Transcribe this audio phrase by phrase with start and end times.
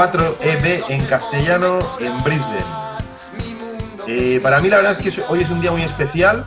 [0.00, 2.64] 4EB en castellano en Brisbane.
[4.08, 6.46] Eh, para mí la verdad es que hoy es un día muy especial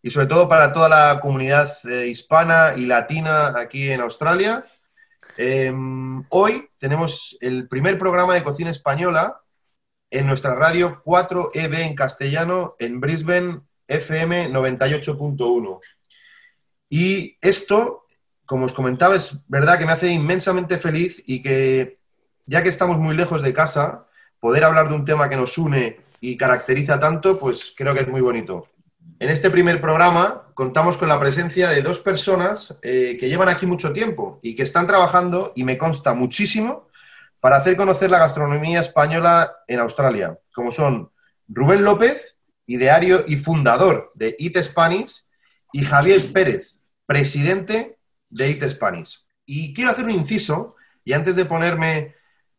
[0.00, 4.64] y sobre todo para toda la comunidad eh, hispana y latina aquí en Australia.
[5.36, 5.70] Eh,
[6.30, 9.38] hoy tenemos el primer programa de cocina española
[10.10, 15.80] en nuestra radio 4EB en castellano en Brisbane FM 98.1.
[16.88, 18.06] Y esto,
[18.46, 21.98] como os comentaba, es verdad que me hace inmensamente feliz y que,
[22.46, 24.06] ya que estamos muy lejos de casa,
[24.40, 28.08] poder hablar de un tema que nos une y caracteriza tanto, pues creo que es
[28.08, 28.68] muy bonito.
[29.18, 33.66] En este primer programa contamos con la presencia de dos personas eh, que llevan aquí
[33.66, 36.88] mucho tiempo y que están trabajando, y me consta muchísimo,
[37.40, 41.10] para hacer conocer la gastronomía española en Australia, como son
[41.48, 45.24] Rubén López, ideario y fundador de Eat Spanish,
[45.72, 47.98] y Javier Pérez, presidente
[48.30, 49.26] de Eat Spanish.
[49.44, 52.14] Y quiero hacer un inciso, y antes de ponerme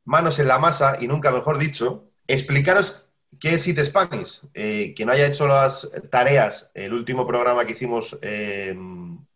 [0.05, 3.05] manos en la masa, y nunca mejor dicho, explicaros
[3.39, 4.41] qué es Eat Spanish.
[4.53, 8.75] Eh, quien no haya hecho las tareas, el último programa que hicimos eh,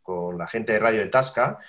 [0.01, 1.59] con la gente de Radio de Tasca,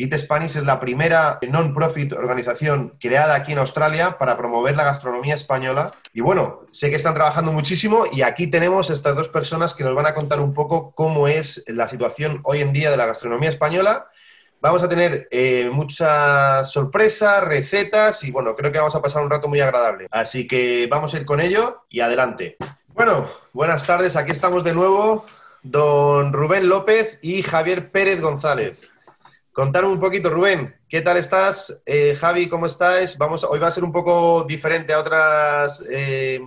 [0.00, 5.34] Eat Spanish es la primera non-profit organización creada aquí en Australia para promover la gastronomía
[5.34, 5.92] española.
[6.14, 9.94] Y bueno, sé que están trabajando muchísimo y aquí tenemos estas dos personas que nos
[9.94, 13.50] van a contar un poco cómo es la situación hoy en día de la gastronomía
[13.50, 14.06] española.
[14.62, 19.30] Vamos a tener eh, muchas sorpresas, recetas y bueno, creo que vamos a pasar un
[19.30, 20.06] rato muy agradable.
[20.10, 22.58] Así que vamos a ir con ello y adelante.
[22.88, 25.24] Bueno, buenas tardes, aquí estamos de nuevo,
[25.62, 28.86] don Rubén López y Javier Pérez González.
[29.50, 31.82] Contaros un poquito, Rubén, ¿qué tal estás?
[31.86, 33.16] Eh, Javi, ¿cómo estáis?
[33.16, 36.38] Vamos, hoy va a ser un poco diferente a otras eh,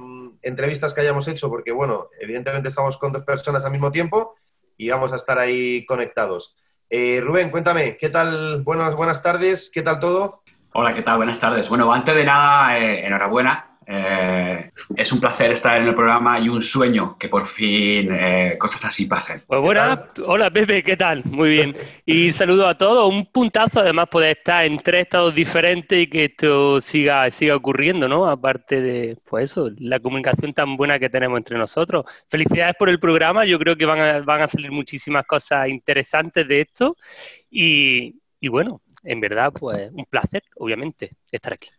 [0.44, 4.36] entrevistas que hayamos hecho, porque, bueno, evidentemente estamos con dos personas al mismo tiempo
[4.78, 6.56] y vamos a estar ahí conectados.
[6.96, 8.62] Eh, Rubén, cuéntame, ¿qué tal?
[8.62, 10.44] Buenas, buenas tardes, ¿qué tal todo?
[10.74, 11.18] Hola, ¿qué tal?
[11.18, 11.68] Buenas tardes.
[11.68, 13.73] Bueno, antes de nada, eh, enhorabuena.
[13.86, 18.56] Eh, es un placer estar en el programa y un sueño que por fin eh,
[18.60, 19.42] cosas así pasen.
[19.48, 21.24] Pues buenas, hola Pepe, ¿qué tal?
[21.26, 21.76] Muy bien.
[22.06, 23.14] Y saludo a todos.
[23.14, 28.08] Un puntazo además poder estar en tres estados diferentes y que esto siga, siga ocurriendo,
[28.08, 28.28] ¿no?
[28.28, 32.06] Aparte de, pues eso, la comunicación tan buena que tenemos entre nosotros.
[32.30, 33.46] Felicidades por el programa.
[33.46, 36.96] Yo creo que van a, van a salir muchísimas cosas interesantes de esto.
[37.50, 41.70] Y, y bueno, en verdad, pues un placer, obviamente, estar aquí.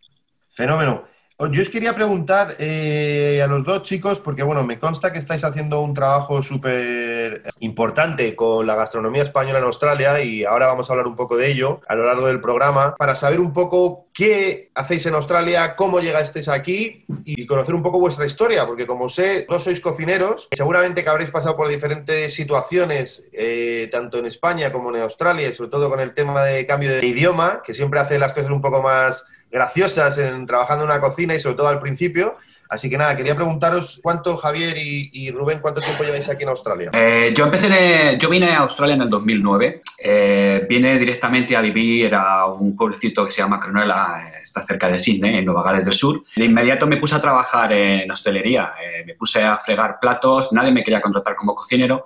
[0.51, 1.14] Fenómeno.
[1.37, 5.43] Yo os quería preguntar eh, a los dos chicos, porque bueno, me consta que estáis
[5.43, 10.93] haciendo un trabajo súper importante con la gastronomía española en Australia y ahora vamos a
[10.93, 14.71] hablar un poco de ello a lo largo del programa para saber un poco qué
[14.75, 19.45] hacéis en Australia, cómo llegasteis aquí y conocer un poco vuestra historia, porque como sé,
[19.49, 24.95] no sois cocineros, seguramente que habréis pasado por diferentes situaciones, eh, tanto en España como
[24.95, 28.17] en Australia, y sobre todo con el tema de cambio de idioma, que siempre hace
[28.17, 31.79] las cosas un poco más graciosas en trabajando en una cocina y sobre todo al
[31.79, 32.35] principio.
[32.69, 36.91] Así que nada, quería preguntaros cuánto, Javier y, Rubén, cuánto tiempo lleváis aquí en Australia.
[36.93, 39.81] Eh, yo empecé, yo vine a Australia en el 2009.
[39.99, 44.97] Eh, vine directamente a vivir a un pueblecito que se llama Cronulla, está cerca de
[44.97, 46.23] Sydney, en Nueva Gales del Sur.
[46.35, 48.73] De inmediato me puse a trabajar en hostelería.
[48.81, 50.51] Eh, me puse a fregar platos.
[50.51, 52.05] Nadie me quería contratar como cocinero,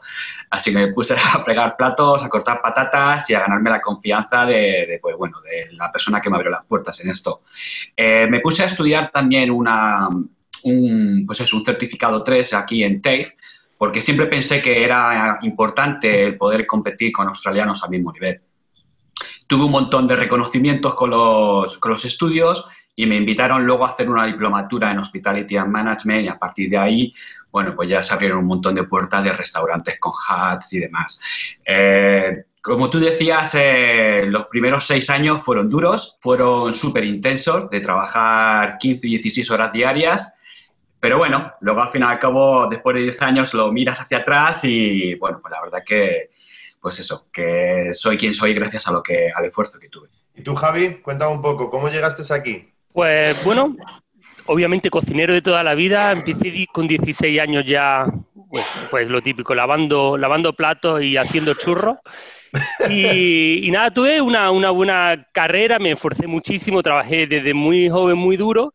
[0.49, 4.45] así que me puse a fregar platos, a cortar patatas y a ganarme la confianza
[4.45, 7.41] de, pues, bueno, de la persona que me abrió las puertas en esto.
[7.97, 10.09] me puse a estudiar también una
[10.63, 13.35] un, pues es un certificado 3 aquí en TAFE,
[13.77, 18.41] porque siempre pensé que era importante poder competir con australianos al mismo nivel.
[19.47, 22.65] Tuve un montón de reconocimientos con los, con los estudios
[22.95, 26.69] y me invitaron luego a hacer una diplomatura en Hospitality and Management y a partir
[26.69, 27.13] de ahí,
[27.49, 31.19] bueno, pues ya se abrieron un montón de puertas de restaurantes con hats y demás.
[31.65, 37.79] Eh, como tú decías, eh, los primeros seis años fueron duros, fueron súper intensos, de
[37.79, 40.33] trabajar 15 y 16 horas diarias
[40.99, 44.19] pero bueno, luego al final y al cabo, después de 10 años, lo miras hacia
[44.19, 46.29] atrás y bueno, pues la verdad que,
[46.81, 50.09] pues eso, que soy quien soy gracias a lo que, al esfuerzo que tuve.
[50.35, 50.95] ¿Y tú, Javi?
[50.95, 52.69] Cuéntame un poco, ¿cómo llegaste aquí?
[52.91, 53.77] Pues bueno,
[54.45, 58.05] obviamente cocinero de toda la vida, empecé con 16 años ya,
[58.49, 61.97] pues, pues, lo típico, lavando, lavando platos y haciendo churros.
[62.89, 68.37] Y, nada, tuve una, una, buena carrera, me esforcé muchísimo, trabajé desde muy joven, muy
[68.37, 68.73] duro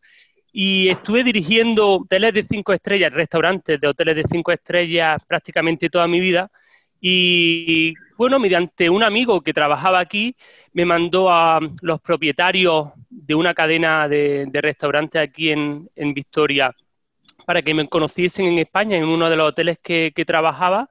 [0.57, 6.07] y estuve dirigiendo hoteles de cinco estrellas, restaurantes de hoteles de cinco estrellas prácticamente toda
[6.07, 6.49] mi vida.
[7.01, 10.33] Y bueno, mediante un amigo que trabajaba aquí,
[10.71, 16.73] me mandó a los propietarios de una cadena de, restaurantes aquí en, Victoria
[17.45, 20.87] para que me conociesen en España, en uno de los hoteles que, trabajaba.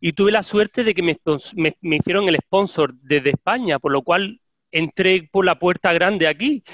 [0.00, 1.16] Y tuve la suerte de que me,
[1.54, 4.40] me hicieron el sponsor desde España, por lo cual
[4.72, 6.64] entré por la puerta grande aquí.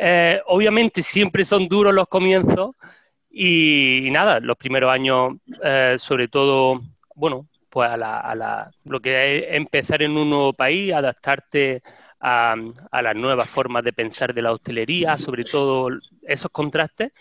[0.00, 2.76] Eh, obviamente siempre son duros los comienzos
[3.28, 6.80] y, nada, los primeros años, eh, sobre todo,
[7.16, 11.82] bueno, pues a, la, lo que es empezar en un nuevo país, adaptarte
[12.20, 12.54] a,
[13.02, 15.88] las nuevas formas de pensar de la hostelería, sobre todo
[16.22, 17.12] esos contrastes.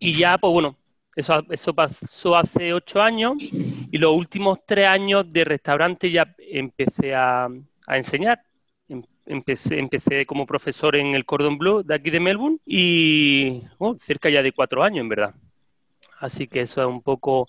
[0.00, 0.76] Y ya, pues bueno,
[1.14, 7.14] eso, eso pasó hace ocho años y los últimos tres años de restaurante ya empecé
[7.14, 7.48] a
[7.86, 8.42] enseñar
[9.26, 13.62] empecé, como profesor en el Cordon Bleu de aquí de Melbourne y
[14.00, 15.34] cerca ya de cuatro años, en verdad.
[16.18, 17.48] Así que eso es un poco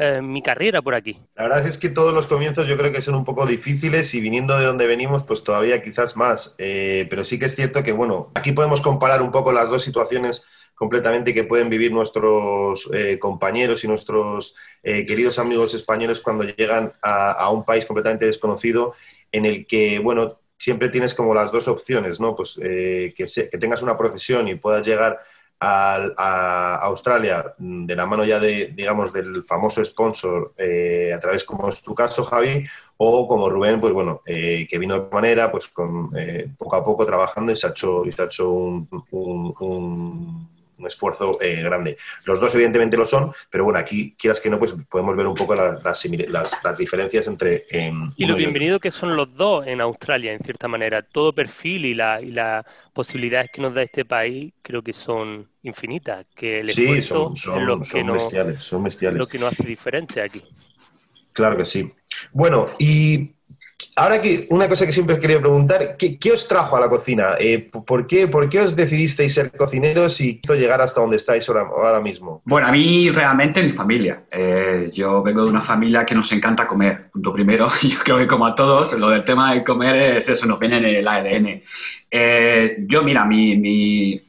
[0.00, 1.18] eh, mi carrera por aquí.
[1.34, 4.20] La verdad es que todos los comienzos yo creo que son un poco difíciles y
[4.20, 6.54] viniendo de donde venimos, pues todavía quizás más.
[6.58, 9.82] Eh, pero sí que es cierto que, bueno, aquí podemos comparar un poco las dos
[9.82, 10.44] situaciones
[10.74, 17.50] completamente que pueden vivir nuestros eh, compañeros y nuestros queridos amigos españoles cuando llegan a,
[17.50, 18.94] un país completamente desconocido
[19.32, 22.34] en el que, bueno, siempre tienes como las dos opciones, ¿no?
[22.34, 25.20] Pues eh, que, que, tengas una profesión y puedas llegar
[25.60, 31.68] a, Australia de la mano ya de, digamos, del famoso sponsor eh, a través, como
[31.68, 32.64] es tu caso, Javi,
[32.96, 36.10] o como Rubén, pues bueno, eh, que vino de manera, pues con
[36.56, 41.38] poco a poco trabajando y se ha hecho, y se ha hecho un un esfuerzo
[41.40, 41.96] eh, grande.
[42.24, 45.34] Los dos evidentemente lo son, pero bueno, aquí quieras que no, pues podemos ver un
[45.34, 47.66] poco las, las, diferencias entre...
[48.16, 51.02] Y lo bienvenido que son los dos en Australia, en cierta manera.
[51.02, 55.48] Todo perfil y, la, y las posibilidades que nos da este país creo que son
[55.62, 56.26] infinitas.
[56.34, 59.18] Que el sí, son, son, son bestiales, son bestiales.
[59.18, 60.42] Lo que nos hace diferente aquí.
[61.32, 61.92] Claro que sí.
[62.32, 63.37] Bueno, y
[63.94, 67.36] Ahora que una cosa que siempre os quería preguntar, ¿qué, os trajo a la cocina?
[67.38, 71.48] Eh, ¿por, qué, ¿Por qué os decidisteis ser cocineros y hizo llegar hasta donde estáis
[71.48, 72.42] ahora, mismo?
[72.44, 74.24] Bueno, a mí realmente mi familia.
[74.30, 77.10] Eh, yo vengo de una familia que nos encanta comer.
[77.10, 80.46] Punto primero, yo creo que como a todos, lo del tema de comer es eso,
[80.46, 81.62] nos viene en el ADN.
[82.10, 84.20] Eh, yo, mira, mi, mi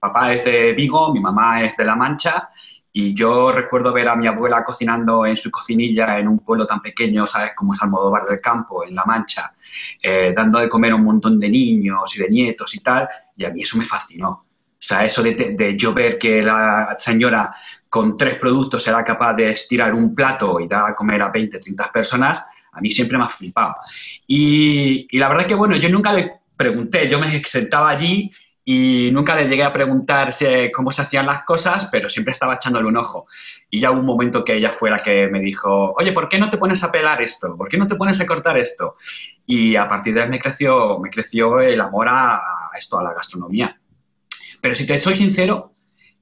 [0.00, 2.48] papá es de Vigo, mi mamá es de La Mancha
[2.96, 6.80] y yo recuerdo ver a mi abuela cocinando en su cocinilla en un pueblo tan
[6.80, 7.50] pequeño, ¿sabes?
[7.56, 9.52] Como es Almodóvar del Campo, en La Mancha,
[10.00, 13.44] eh, dando de comer a un montón de niños y de nietos y tal, y
[13.44, 14.28] a mí eso me fascinó.
[14.28, 14.46] O
[14.78, 17.52] sea, eso de, de yo ver que la señora
[17.88, 21.58] con tres productos era capaz de estirar un plato y dar a comer a 20,
[21.58, 23.74] 30 personas, a mí siempre me ha flipado.
[24.28, 28.30] Y, y la verdad que, bueno, yo nunca le pregunté, yo me sentaba allí
[28.64, 30.34] y nunca le llegué a preguntar
[30.72, 33.26] cómo se hacían las cosas, pero siempre estaba echándole un ojo.
[33.68, 36.38] Y ya hubo un momento que ella fue la que me dijo, oye, ¿por qué
[36.38, 37.56] no te pones a pelar esto?
[37.58, 38.96] ¿Por qué no te pones a cortar esto?
[39.44, 42.40] Y a partir de ahí me creció, me creció el amor a,
[42.74, 43.78] esto, a la gastronomía.
[44.62, 45.74] Pero si te soy sincero,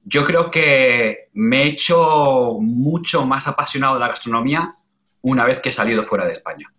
[0.03, 4.75] yo creo que me he hecho mucho más apasionado de la gastronomía
[5.21, 6.73] una vez que he salido fuera de España.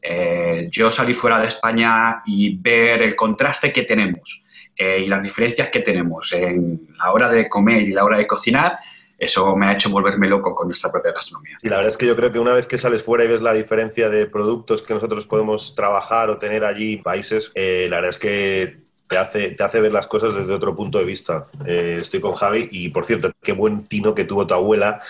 [0.00, 4.43] Eh, yo salí fuera de España y ver el contraste que tenemos
[4.76, 8.26] eh, y las diferencias que tenemos en la hora de comer y la hora de
[8.26, 8.76] cocinar,
[9.18, 11.58] eso me ha hecho volverme loco con nuestra propia gastronomía.
[11.62, 13.40] Y la verdad es que yo creo que una vez que sales fuera y ves
[13.40, 18.10] la diferencia de productos que nosotros podemos trabajar o tener allí países, eh, la verdad
[18.10, 21.46] es que te hace, te hace ver las cosas desde otro punto de vista.
[21.64, 25.00] Eh, estoy con Javi y, por cierto, qué buen tino que tuvo tu abuela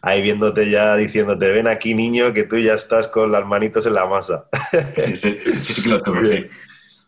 [0.00, 3.94] ahí viéndote ya, diciéndote, ven aquí niño, que tú ya estás con las manitos en
[3.94, 4.46] la masa.
[4.96, 6.46] Sí, sí, sí, sí que lo tengo, sí.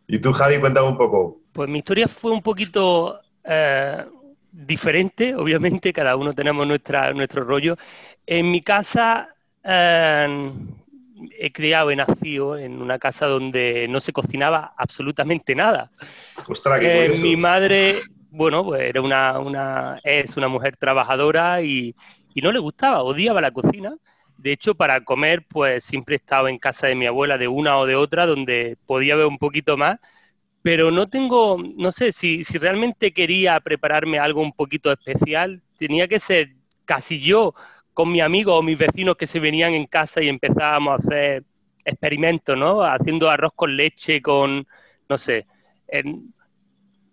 [0.06, 1.42] Y tú, Javi, cuéntame un poco.
[1.52, 4.04] Pues mi historia fue un poquito eh,
[4.50, 7.76] diferente, obviamente, cada uno tenemos nuestra, nuestro rollo.
[8.26, 9.28] En mi casa
[9.62, 10.52] eh,
[11.38, 15.92] he criado, he nacido en una casa donde no se cocinaba absolutamente nada.
[16.48, 21.94] Ostras, qué Eh, mi madre, bueno, pues era una, una, es una mujer trabajadora y,
[22.34, 23.96] y no le gustaba, odiaba la cocina.
[24.36, 27.78] De hecho, para comer, pues siempre he estado en casa de mi abuela, de una
[27.78, 29.98] o de otra, donde podía ver un poquito más,
[30.62, 36.08] pero no tengo, no sé, si, si realmente quería prepararme algo un poquito especial, tenía
[36.08, 36.50] que ser
[36.84, 37.54] casi yo
[37.94, 41.44] con mi amigo o mis vecinos que se venían en casa y empezábamos a hacer
[41.84, 42.82] experimentos, ¿no?
[42.82, 44.66] Haciendo arroz con leche, con,
[45.08, 45.46] no sé.
[45.88, 46.34] en-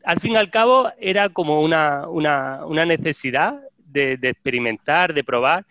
[0.04, 5.24] al fin y al cabo era como una, una- una necesidad de, de experimentar, de
[5.24, 5.66] probar,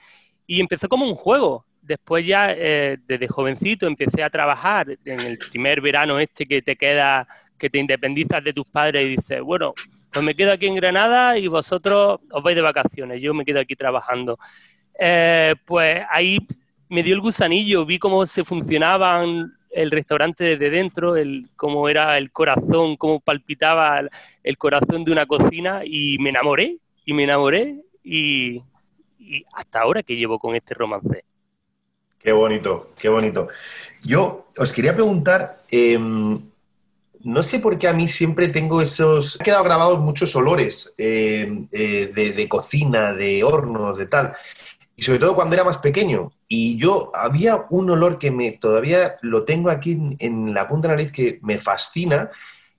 [0.50, 1.64] y empezó como un juego.
[1.80, 6.74] Después ya, eh, desde jovencito, empecé a trabajar en el primer verano este que te
[6.74, 9.74] queda, que te independizas de tus padres y dices, bueno,
[10.12, 13.60] pues me quedo aquí en Granada y vosotros os vais de vacaciones, yo me quedo
[13.60, 14.40] aquí trabajando.
[14.98, 16.40] Eh, pues ahí
[16.88, 22.18] me dio el gusanillo, vi cómo se funcionaban el restaurante desde dentro, el, cómo era
[22.18, 24.02] el corazón, cómo palpitaba
[24.42, 28.62] el corazón de una cocina y me enamoré, y me enamoré y,
[29.20, 31.24] y hasta ahora que llevo con este romance.
[32.18, 33.48] Qué bonito, qué bonito.
[34.02, 39.38] Yo os quería preguntar, eh, no sé por qué a mí siempre tengo esos...
[39.40, 44.34] Han quedado grabados muchos olores eh, eh, de, cocina, de hornos, de tal.
[44.96, 46.32] Y sobre todo cuando era más pequeño.
[46.48, 50.94] Y yo había un olor que me todavía lo tengo aquí en, la punta de
[50.94, 52.30] la nariz que me fascina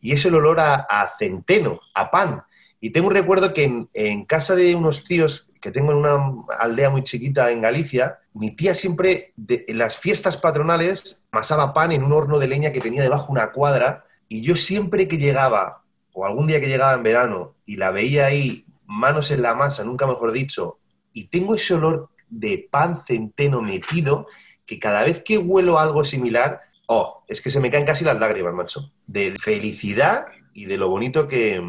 [0.01, 2.43] y es el olor a, centeno, a pan.
[2.79, 6.17] Y tengo un recuerdo que en casa de unos tíos que tengo en una
[6.59, 12.03] aldea muy chiquita en Galicia, mi tía siempre, en las fiestas patronales, amasaba pan en
[12.03, 16.25] un horno de leña que tenía debajo una cuadra y yo siempre que llegaba, o
[16.25, 20.07] algún día que llegaba en verano, y la veía ahí, manos en la masa, nunca
[20.07, 20.79] mejor dicho,
[21.13, 24.27] y tengo ese olor de pan centeno metido,
[24.65, 28.17] que cada vez que huelo algo similar, oh, es que se me caen casi las
[28.17, 31.61] lágrimas, macho, de felicidad y de lo bonito que,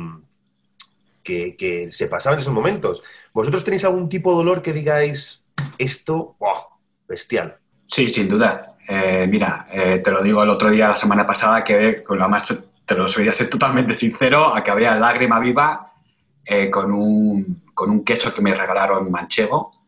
[1.22, 3.02] que, que se pasaba en esos momentos.
[3.32, 5.46] ¿Vosotros tenéis algún tipo de olor que digáis
[5.78, 7.56] esto, oh, bestial?
[7.86, 8.76] Sí, sin duda.
[8.88, 12.28] Eh, mira, eh, te lo digo el otro día, la semana pasada, que con la
[12.28, 12.46] más,
[12.84, 15.92] te lo voy a ser totalmente sincero, acabé a lágrima viva
[16.44, 19.86] eh, con, un, con un queso que me regalaron manchego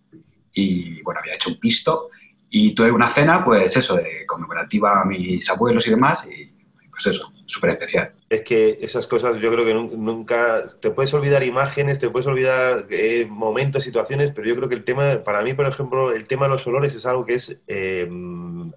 [0.53, 2.11] y, bueno, había hecho un pisto
[2.49, 6.53] y tuve una cena, pues eso, de conmemorativa a mis abuelos y demás y
[6.89, 8.13] pues eso, súper especial.
[8.35, 12.27] Es que esas cosas yo creo que nun- nunca te puedes olvidar imágenes, te puedes
[12.27, 16.27] olvidar eh, momentos, situaciones, pero yo creo que el tema, para mí, por ejemplo, el
[16.27, 18.09] tema de los olores es algo que es eh,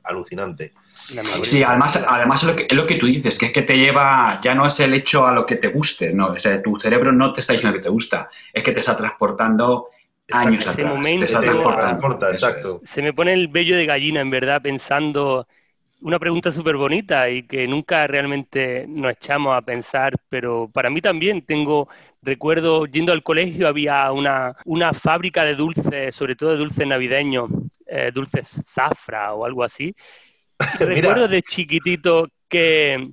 [0.03, 0.73] alucinante.
[1.43, 3.77] Sí, además, además es, lo que, es lo que tú dices, que es que te
[3.77, 6.77] lleva, ya no es el hecho a lo que te guste, no, o sea, tu
[6.79, 9.87] cerebro no te está diciendo que te gusta, es que te está transportando
[10.31, 10.93] años Ese atrás.
[10.93, 11.85] momento te está transportando.
[11.87, 12.81] transporta, exacto.
[12.83, 15.47] Se me pone el vello de gallina, en verdad, pensando
[16.01, 21.01] una pregunta súper bonita y que nunca realmente nos echamos a pensar, pero para mí
[21.01, 21.89] también tengo,
[22.21, 27.49] recuerdo, yendo al colegio había una, una fábrica de dulces, sobre todo de dulces navideños,
[27.87, 29.93] eh, dulces zafra o algo así.
[30.79, 33.09] Y recuerdo de chiquitito que,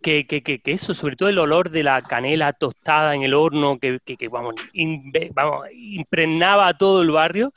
[0.00, 4.00] que, que, eso, sobre todo el olor de la canela tostada en el horno, que,
[4.30, 4.54] vamos,
[5.34, 7.52] vamos, impregnaba a todo el barrio.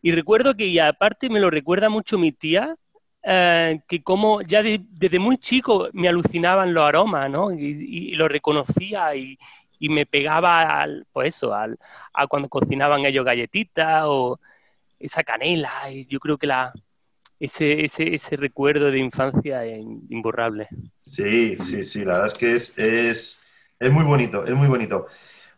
[0.00, 2.74] Y recuerdo que, y aparte me lo recuerda mucho mi tía,
[3.22, 7.52] eh, que como ya de- desde muy chico me alucinaban los aromas, ¿no?
[7.52, 9.38] Y, y lo reconocía y,
[9.78, 11.78] y me pegaba al, pues eso, al,
[12.14, 14.40] a cuando cocinaban ellos galletitas o
[14.98, 15.70] esa canela.
[15.92, 16.72] Y yo creo que la,
[17.40, 20.68] ese, ese, ese recuerdo de infancia es imborrable.
[21.02, 23.42] Sí, sí, sí, la verdad es que es, es,
[23.78, 25.06] es muy bonito, es muy bonito.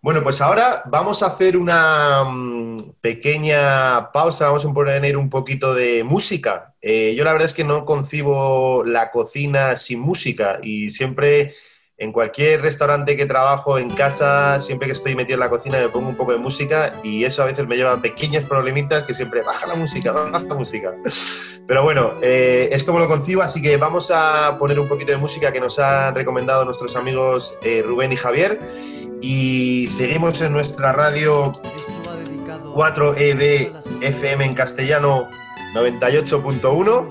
[0.04, 5.72] Bueno, pues ahora vamos a hacer una mm, pequeña pausa, vamos a poner un poquito
[5.72, 6.74] de música.
[6.82, 11.54] Eh, yo la verdad es que no concibo la cocina sin música y siempre
[11.96, 15.88] en cualquier restaurante que trabajo en casa, siempre que estoy metido en la cocina me
[15.88, 19.14] pongo un poco de música y eso a veces me lleva a pequeñas problemitas que
[19.14, 20.94] siempre baja la música, baja la música.
[21.66, 25.16] Pero bueno, eh, es como lo concibo, así que vamos a poner un poquito de
[25.16, 28.60] música que nos han recomendado nuestros amigos eh, Rubén y Javier.
[29.26, 31.50] Y seguimos en nuestra radio
[32.74, 35.30] 4EB FM en castellano
[35.74, 37.08] 98.1.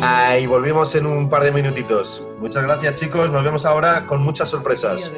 [0.00, 2.24] Ah, y volvemos en un par de minutitos.
[2.38, 5.10] Muchas gracias chicos, nos vemos ahora con muchas sorpresas.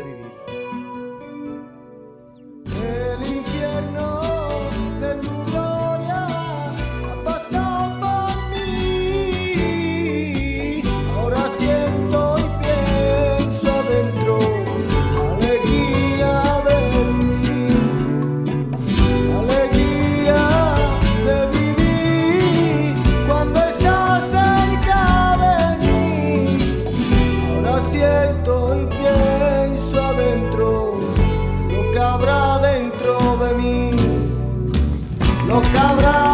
[35.63, 36.34] Que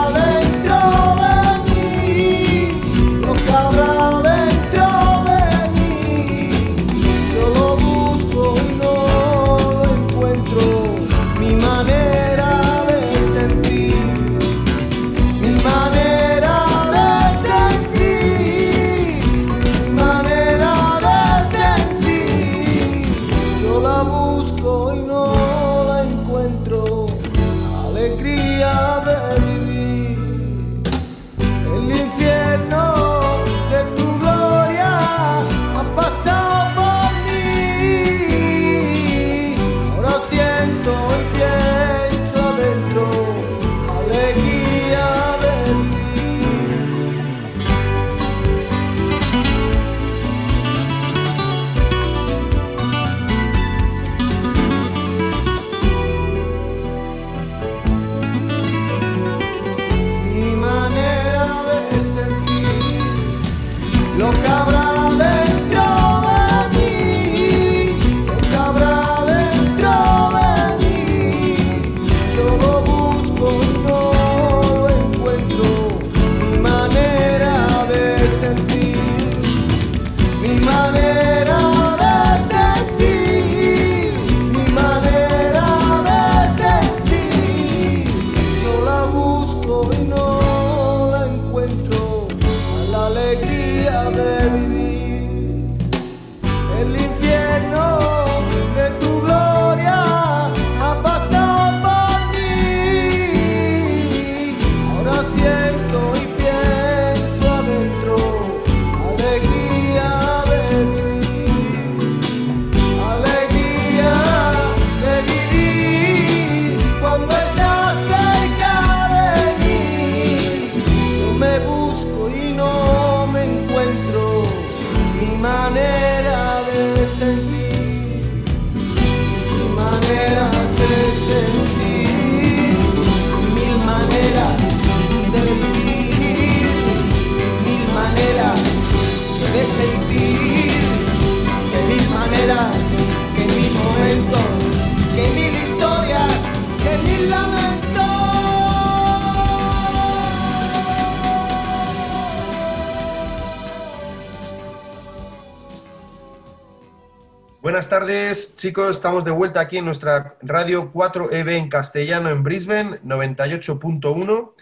[158.60, 158.90] chicos.
[158.90, 164.54] Estamos de vuelta aquí en nuestra radio 4EB en castellano en Brisbane, 98.1.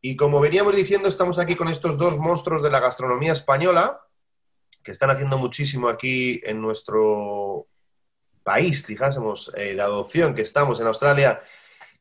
[0.00, 4.00] Y como veníamos diciendo, estamos aquí con estos dos monstruos de la gastronomía española
[4.84, 7.66] que están haciendo muchísimo aquí en nuestro
[8.44, 11.42] país, dijésemos, eh, de adopción, que estamos en Australia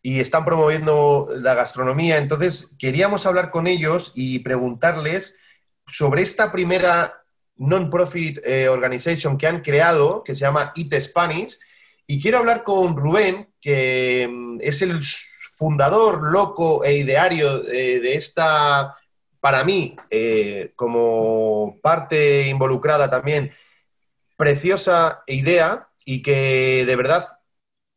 [0.03, 2.19] y están promoviendo la gastronomía.
[2.19, 5.39] Entonces, queríamos hablar con ellos y preguntarles
[5.87, 7.20] sobre esta primera
[7.61, 11.59] non-profit eh, organization que han creado, que se llama Eat Spanish.
[12.07, 15.01] Y quiero hablar con Rubén, que mm, es el
[15.55, 18.95] fundador, loco e ideario de esta,
[19.41, 23.51] para mí, eh, como parte involucrada también,
[24.37, 27.25] preciosa idea y que de verdad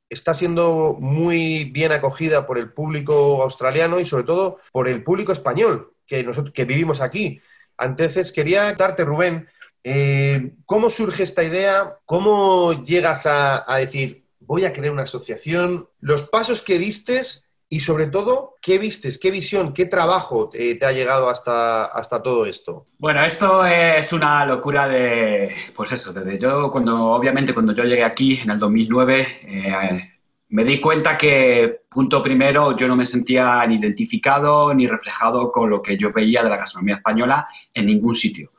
[0.08, 5.32] está siendo muy bien acogida por el público australiano y sobre todo por el público
[5.32, 7.40] español que, nosotros, que vivimos aquí.
[7.78, 9.48] Entonces, quería darte, Rubén,
[9.84, 11.98] eh, ¿cómo surge esta idea?
[12.06, 15.88] ¿Cómo llegas a, a, decir, voy a crear una asociación?
[16.00, 17.22] Los pasos que diste
[17.68, 19.18] y sobre todo, ¿qué vistes?
[19.18, 19.72] ¿Qué visión?
[19.72, 22.86] ¿Qué trabajo eh, te ha llegado hasta, hasta todo esto?
[22.98, 28.04] Bueno, esto es una locura de, pues eso, desde yo, cuando, obviamente cuando yo llegué
[28.04, 30.10] aquí en el 2009, eh,
[30.50, 35.68] me di cuenta que, punto primero, yo no me sentía ni identificado ni reflejado con
[35.68, 38.50] lo que yo veía de la gastronomía española en ningún sitio.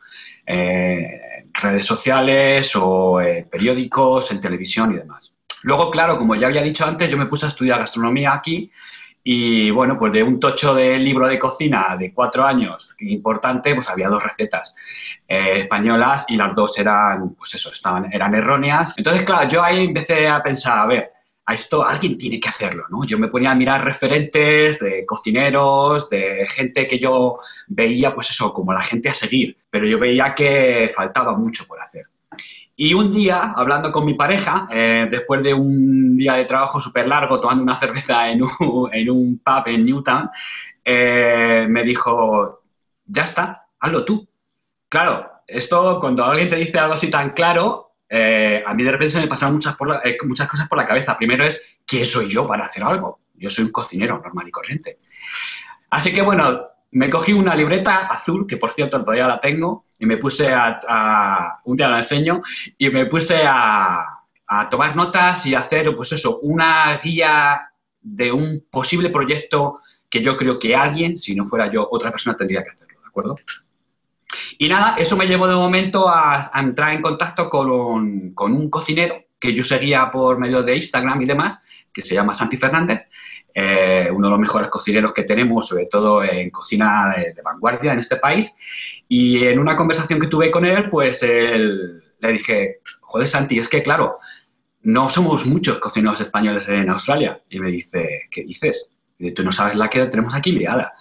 [0.45, 1.21] Eh,
[1.53, 5.34] redes sociales o eh, periódicos, en televisión y demás.
[5.63, 8.69] Luego, claro, como ya había dicho antes, yo me puse a estudiar gastronomía aquí
[9.23, 13.89] y bueno, pues de un tocho de libro de cocina de cuatro años, importante, pues
[13.89, 14.75] había dos recetas
[15.27, 18.93] eh, españolas y las dos eran, pues eso, estaban, eran erróneas.
[18.95, 21.12] Entonces, claro, yo ahí empecé a pensar, a ver,
[21.47, 23.03] a esto alguien tiene que hacerlo, ¿no?
[23.05, 28.51] Yo me ponía a mirar referentes de cocineros, de gente que yo veía, pues eso,
[28.51, 32.05] como la gente a seguir, pero yo veía que faltaba mucho por hacer.
[32.77, 37.08] Y un día, hablando con mi pareja, eh, después de un día de trabajo súper
[37.08, 40.29] largo, tomando una cerveza en un, pub en Newtown,
[40.84, 42.63] eh, me dijo,
[43.05, 44.27] ya está, hazlo tú.
[44.89, 47.84] Claro, esto cuando alguien te dice algo así tan claro,
[48.17, 49.75] eh, a mí de repente se me pasaron muchas,
[50.06, 51.17] eh, muchas cosas por la cabeza.
[51.17, 53.19] Primero es, ¿quién soy yo para hacer algo?
[53.34, 54.99] Yo soy un cocinero normal y corriente.
[55.89, 60.06] Así que bueno, me cogí una libreta azul, que por cierto todavía la tengo, y
[60.06, 62.41] me puse a, un día la enseño,
[62.78, 64.01] y me puse a,
[64.47, 67.69] a, tomar notas y hacer, pues eso, una guía
[68.01, 72.38] de un posible proyecto que yo creo que alguien, si no fuera yo, otra persona
[72.38, 73.36] tendría que hacerlo, ¿de acuerdo?
[74.57, 79.53] Y nada, eso me llevó de momento a, entrar en contacto con un, cocinero que
[79.53, 81.61] yo seguía por medio de Instagram y demás,
[81.93, 83.07] que se llama Santi Fernández,
[83.53, 87.99] eh, uno de los mejores cocineros que tenemos, sobre todo en cocina de, vanguardia en
[87.99, 88.55] este país.
[89.07, 93.83] Y en una conversación que tuve con él, pues le dije, joder Santi, es que
[93.83, 94.17] claro,
[94.85, 97.41] no somos muchos cocineros españoles en Australia.
[97.49, 98.95] Y me dice, ¿qué dices?
[99.17, 100.93] Y tú no sabes la que tenemos aquí liada.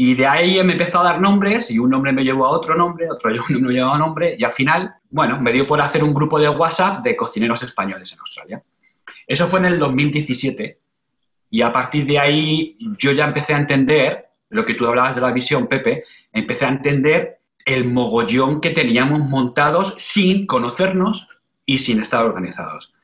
[0.00, 2.76] Y de ahí me empezó a dar nombres y un nombre me llevó a otro
[2.76, 6.04] nombre, otro nombre me llevó a nombre y al final, bueno, me dio por hacer
[6.04, 8.62] un grupo de WhatsApp de cocineros españoles en Australia.
[9.26, 10.78] Eso fue en el 2017
[11.50, 15.20] y a partir de ahí yo ya empecé a entender lo que tú hablabas de
[15.20, 21.28] la visión, Pepe, empecé a entender el mogollón que teníamos montados sin conocernos
[21.66, 22.94] y sin estar organizados.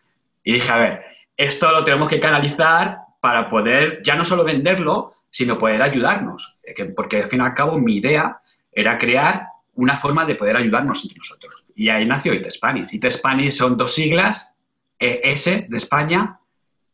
[0.45, 1.03] Y dije, a ver,
[1.37, 6.54] esto lo tenemos que canalizar para poder ya no solo venderlo, sino poder ayudarnos.
[6.97, 8.41] Porque al fin y al cabo mi idea
[8.73, 11.65] era crear una forma de poder ayudarnos entre nosotros.
[11.75, 12.93] Y ahí nació IT Spanish.
[12.93, 14.53] IT Spanish son dos siglas,
[14.99, 16.39] ES de España,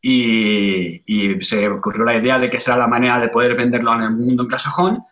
[0.01, 4.11] y, se ocurrió la idea de que será la manera de poder venderlo en el
[4.11, 5.03] mundo anglosajón.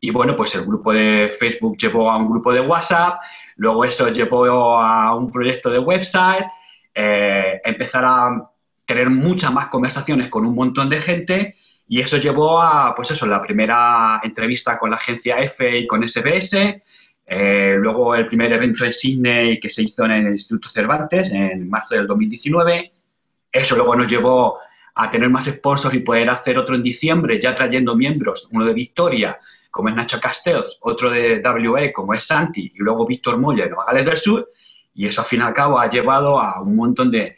[0.00, 3.20] Y bueno, pues el grupo de Facebook llevó a un grupo de WhatsApp,
[3.56, 6.44] luego eso llevó a un proyecto de website,
[6.92, 8.50] eh, empezar a
[8.84, 11.56] tener muchas más conversaciones con un montón de gente
[11.92, 16.02] y eso llevó a, pues eso, la primera entrevista con la agencia EFE y con
[16.02, 16.80] SBS,
[17.26, 21.68] eh, luego el primer evento en Sydney que se hizo en el Instituto Cervantes en
[21.68, 22.92] marzo del 2019.
[23.52, 24.58] Eso luego nos llevó
[24.94, 28.72] a tener más sponsors y poder hacer otro en diciembre, ya trayendo miembros, uno de
[28.72, 29.38] Victoria,
[29.70, 33.84] como es Nacho Castells, otro de WE, como es Santi, y luego Víctor Moya Nueva
[33.84, 34.48] Gales del Sur.
[34.94, 37.36] Y eso, al fin y al cabo, ha llevado a un montón de,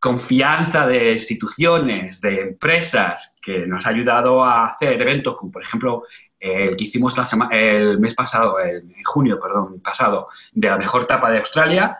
[0.00, 6.04] confianza de instituciones, de empresas, que nos ha ayudado a hacer eventos como, por ejemplo,
[6.38, 7.14] el que hicimos
[7.50, 11.98] el mes pasado, en junio, perdón, pasado, de la mejor tapa de Australia.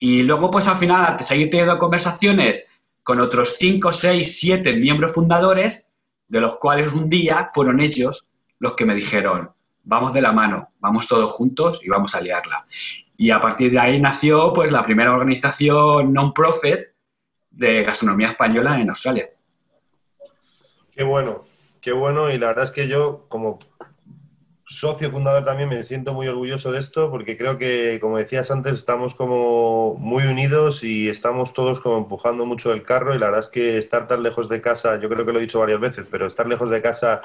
[0.00, 2.66] Y luego, pues al final, seguir teniendo conversaciones
[3.04, 5.86] con otros 5, 6, 7 miembros fundadores,
[6.26, 8.26] de los cuales un día fueron ellos
[8.58, 9.50] los que me dijeron,
[9.84, 12.66] vamos de la mano, vamos todos juntos y vamos a liarla.
[13.16, 16.87] Y a partir de ahí nació pues la primera organización non-profit
[17.58, 19.30] de gastronomía española en Australia.
[20.92, 21.44] Qué bueno,
[21.80, 22.30] qué bueno.
[22.30, 23.58] Y la verdad es que yo, como
[24.64, 28.74] socio fundador también, me siento muy orgulloso de esto porque creo que, como decías antes,
[28.74, 33.12] estamos como muy unidos y estamos todos como empujando mucho el carro.
[33.12, 35.42] Y la verdad es que estar tan lejos de casa, yo creo que lo he
[35.42, 37.22] dicho varias veces, pero estar lejos de casa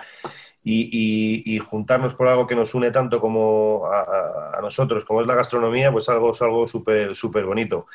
[0.64, 5.92] y, juntarnos por algo que nos une tanto como a, nosotros, como es la gastronomía,
[5.92, 7.86] pues algo, es algo súper, súper bonito.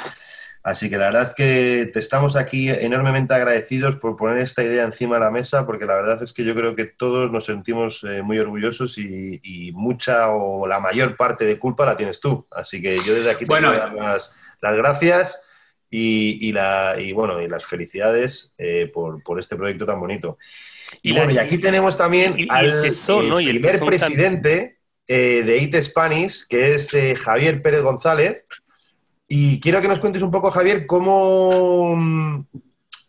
[0.63, 4.85] Así que la verdad es que te estamos aquí enormemente agradecidos por poner esta idea
[4.85, 8.05] encima de la mesa, porque la verdad es que yo creo que todos nos sentimos
[8.05, 12.47] eh, muy orgullosos y, mucha o la mayor parte de culpa la tienes tú.
[12.51, 15.45] Así que yo desde aquí te quiero dar las, gracias
[15.89, 20.39] y, la, bueno, y las felicidades eh, por, este proyecto tan bonito.
[21.03, 26.95] Y, bueno, y aquí tenemos también al primer presidente eh, de IT Spanish, que es
[27.23, 28.45] Javier Pérez González.
[29.29, 31.95] Y quiero que nos cuentes un poco, Javier, cómo.
[31.95, 32.47] Mm,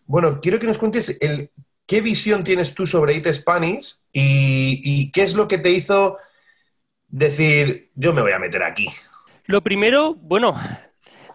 [0.06, 1.50] bueno, quiero que nos cuentes el,
[1.90, 6.18] qué visión tienes tú sobre IT Spanish y, qué es lo que te hizo
[7.08, 8.88] decir, yo me voy a meter aquí.
[9.46, 10.56] Lo primero, bueno,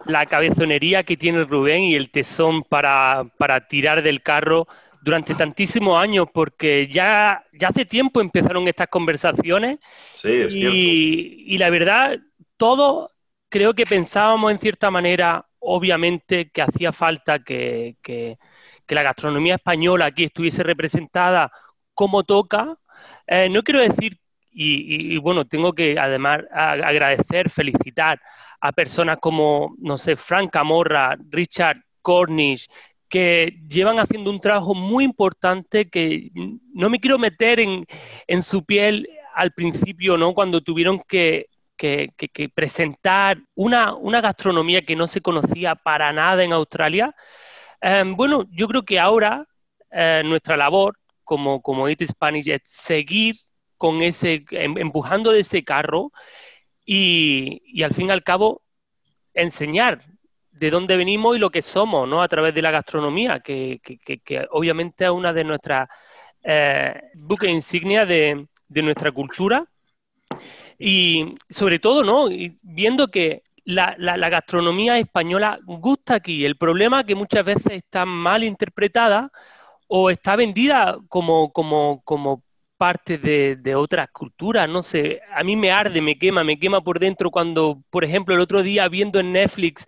[0.05, 4.67] la cabezonería que tiene Rubén y el tesón para, para tirar del carro
[5.01, 9.79] durante tantísimos años, porque ya, ya hace tiempo empezaron estas conversaciones.
[10.15, 10.77] Sí, es y, cierto.
[10.77, 12.19] y la verdad,
[12.55, 13.11] todos
[13.55, 17.95] creo que pensábamos en cierta manera, obviamente, que hacía falta que,
[18.89, 21.49] la gastronomía española aquí estuviese representada
[21.93, 22.77] como toca.
[23.25, 24.19] Eh, no quiero decir,
[24.51, 28.19] y, bueno, tengo que además agradecer, felicitar
[28.59, 32.67] a personas como, no sé, Frank Camorra, Richard Cornish,
[33.07, 36.29] que llevan haciendo un trabajo muy importante que
[36.73, 40.33] no me quiero meter en su piel al principio, ¿no?
[40.33, 42.13] Cuando tuvieron que, que-
[42.53, 47.15] presentar una, una gastronomía que no se conocía para nada en Australia.
[47.81, 49.45] Eh, bueno, yo creo que ahora
[49.91, 53.35] eh, nuestra labor como, como Eat Spanish es seguir
[53.77, 56.11] con ese, em- empujando de ese carro
[56.85, 58.61] y, y al fin y al cabo
[59.33, 60.03] enseñar
[60.51, 62.21] de dónde venimos y lo que somos, ¿no?
[62.21, 65.89] A través de la gastronomía, que- que obviamente es una de nuestras
[66.43, 69.65] eh, buques insignias de, de nuestra cultura.
[70.77, 72.27] Y sobre todo, ¿no?
[72.61, 76.45] Viendo que la, la- gastronomía española gusta aquí.
[76.45, 79.31] El problema es que muchas veces está mal interpretada
[79.87, 82.43] o está vendida como, como, como
[82.77, 84.69] parte de, de otras culturas.
[84.69, 88.35] No sé, a mí me arde, me quema, me quema por dentro cuando, por ejemplo,
[88.35, 89.85] el otro día viendo en Netflix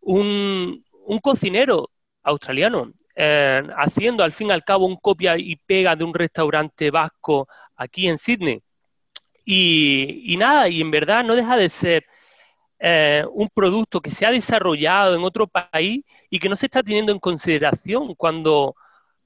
[0.00, 1.90] un, un cocinero
[2.22, 6.90] australiano eh, haciendo al fin y al cabo un copia y pega de un restaurante
[6.90, 8.60] vasco aquí en Sydney.
[9.44, 12.04] Y, nada, y en verdad no deja de ser
[12.78, 16.82] eh, un producto que se ha desarrollado en otro país y que no se está
[16.82, 18.74] teniendo en consideración cuando,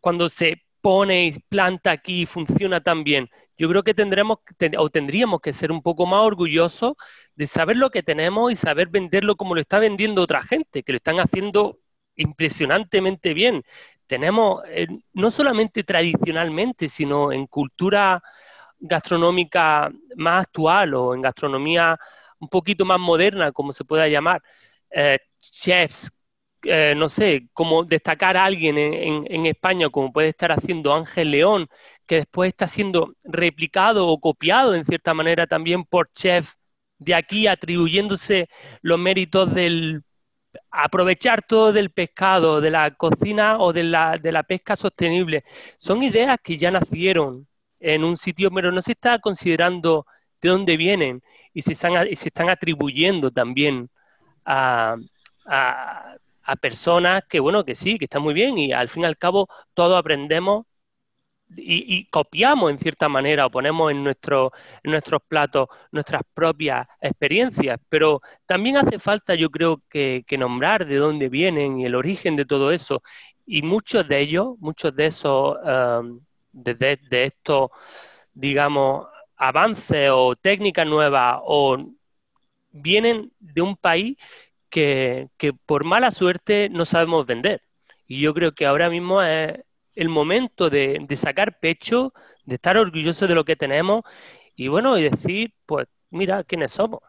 [0.00, 3.28] cuando se pone y planta aquí y funciona tan bien.
[3.58, 6.94] Yo creo que tendremos ten- o tendríamos que ser un poco más orgullosos
[7.34, 10.92] de saber lo que tenemos y saber venderlo como lo está vendiendo otra gente, que
[10.92, 11.78] lo están haciendo
[12.16, 13.62] impresionantemente bien.
[14.06, 18.22] Tenemos, eh, no solamente tradicionalmente, sino en cultura
[18.78, 21.98] gastronómica más actual o en gastronomía
[22.38, 24.42] un poquito más moderna, como se pueda llamar,
[24.90, 26.10] eh, chefs,
[26.64, 30.92] eh, no sé, como destacar a alguien en, en- en España, como puede estar haciendo
[30.94, 31.68] Ángel León,
[32.06, 36.56] que después está siendo replicado o copiado en cierta manera también por chefs
[36.98, 38.48] de aquí, atribuyéndose
[38.82, 40.02] los méritos del
[40.70, 45.44] aprovechar todo del pescado, de la cocina o de la, de la pesca sostenible.
[45.78, 47.46] Son ideas que ya nacieron
[47.80, 50.06] en un sitio, pero no se está considerando
[50.40, 53.90] de dónde vienen y se están, se están atribuyendo también
[54.44, 54.96] a,
[55.46, 59.06] a- a personas que, bueno, que sí, que están muy bien y al fin y
[59.06, 60.66] al cabo todos aprendemos
[61.56, 67.78] y, copiamos en cierta manera o ponemos en, nuestro, en nuestros platos nuestras propias experiencias,
[67.88, 72.36] pero también hace falta, yo creo, que, que nombrar de dónde vienen y el origen
[72.36, 73.02] de todo eso.
[73.46, 76.20] Y muchos de ellos, muchos de esos, um,
[76.56, 76.74] de,
[77.10, 77.70] de- estos,
[78.34, 81.78] digamos, avances o técnicas nuevas o
[82.72, 84.16] vienen de un país
[84.70, 87.62] que, que por mala suerte no sabemos vender.
[88.08, 89.54] Y yo creo que ahora mismo es
[89.94, 92.12] el momento de, de sacar pecho,
[92.44, 94.02] de estar orgulloso de lo que tenemos
[94.56, 97.00] y bueno, y decir, pues mira, quiénes somos.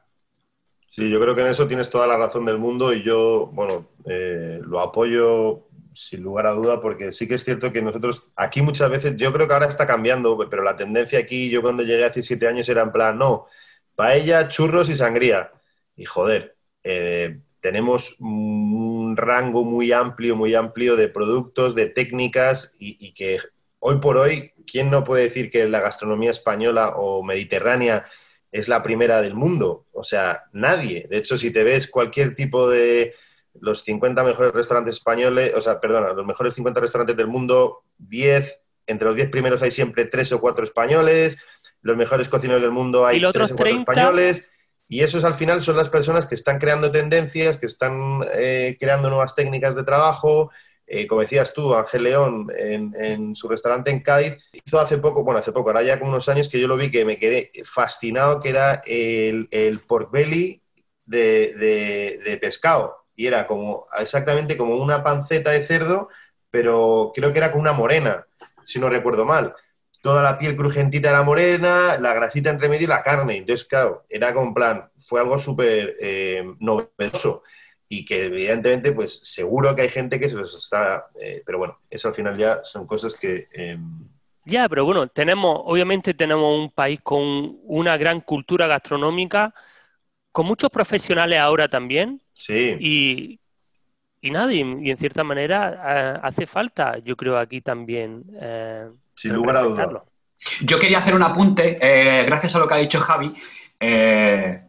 [0.88, 3.88] Sí, yo creo que en eso tienes toda la razón del mundo y yo, bueno,
[4.06, 5.67] eh, lo apoyo
[5.98, 9.34] sin lugar a duda porque sí que es cierto que nosotros aquí muchas veces, yo
[9.34, 12.70] creo que ahora está cambiando, pero la tendencia aquí, yo cuando llegué hace siete años
[12.70, 13.48] era en plan, no,
[13.96, 15.52] paella, churros y sangría.
[15.96, 22.98] Y joder, eh, tenemos un rango muy amplio, muy amplio de productos, de técnicas y,
[23.06, 23.40] y que
[23.80, 28.06] hoy por hoy, ¿quién no puede decir que la gastronomía española o mediterránea
[28.52, 29.88] es la primera del mundo?
[29.94, 31.08] O sea, nadie.
[31.10, 33.16] De hecho, si te ves cualquier tipo de
[33.62, 38.62] los 50 mejores restaurantes españoles, o sea, perdona, los mejores 50 restaurantes del mundo, 10,
[38.86, 41.38] entre los 10 primeros hay siempre 3 o 4 españoles,
[41.82, 43.92] los mejores cocineros del mundo hay ¿Y los 3 otros o 4 30?
[43.92, 44.44] españoles.
[44.90, 49.10] Y esos al final son las personas que están creando tendencias, que están eh, creando
[49.10, 50.50] nuevas técnicas de trabajo.
[50.90, 55.22] Eh, como decías tú, Ángel León, en, en su restaurante en Cádiz, hizo hace poco,
[55.26, 57.52] bueno, hace poco, ahora ya como unos años que yo lo vi que me quedé
[57.66, 60.62] fascinado, que era el, el pork belly
[61.06, 62.96] de, de- de pescado.
[63.18, 66.10] Y era como exactamente como una panceta de cerdo,
[66.50, 68.26] pero creo que era con una morena,
[68.66, 69.54] si no recuerdo mal
[70.02, 73.38] toda la piel crujentita era morena, la grasita entre medio y la carne.
[73.38, 77.44] Entonces, claro, era como en plan, fue algo súper eh, novedoso
[77.90, 81.08] y que evidentemente, pues seguro que hay gente que se los está...
[81.22, 83.48] eh, pero bueno, eso al final ya son cosas que...
[83.54, 83.78] eh,
[84.46, 89.54] Ya, pero bueno, tenemos, obviamente tenemos un país con una gran cultura gastronómica,
[90.38, 92.22] con muchos profesionales ahora también.
[92.34, 92.78] Sí.
[92.80, 93.40] Y,
[94.22, 98.24] y nada, y, y en cierta manera eh, hace falta, yo creo, aquí también.
[98.40, 99.70] eh, Sin lugar a duda.
[99.70, 100.06] representarlo.
[100.62, 103.34] Yo quería hacer un apunte, eh, gracias a lo que ha dicho Javi.
[103.80, 104.62] eh,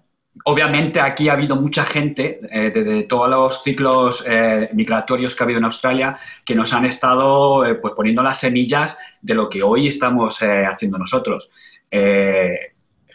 [0.44, 5.42] obviamente aquí ha habido mucha gente eh, de, de todos los ciclos eh, migratorios que
[5.42, 9.50] ha habido en Australia que nos han estado eh, pues poniendo las semillas de lo
[9.50, 11.50] que hoy estamos eh, haciendo nosotros.
[11.90, 12.56] Eh,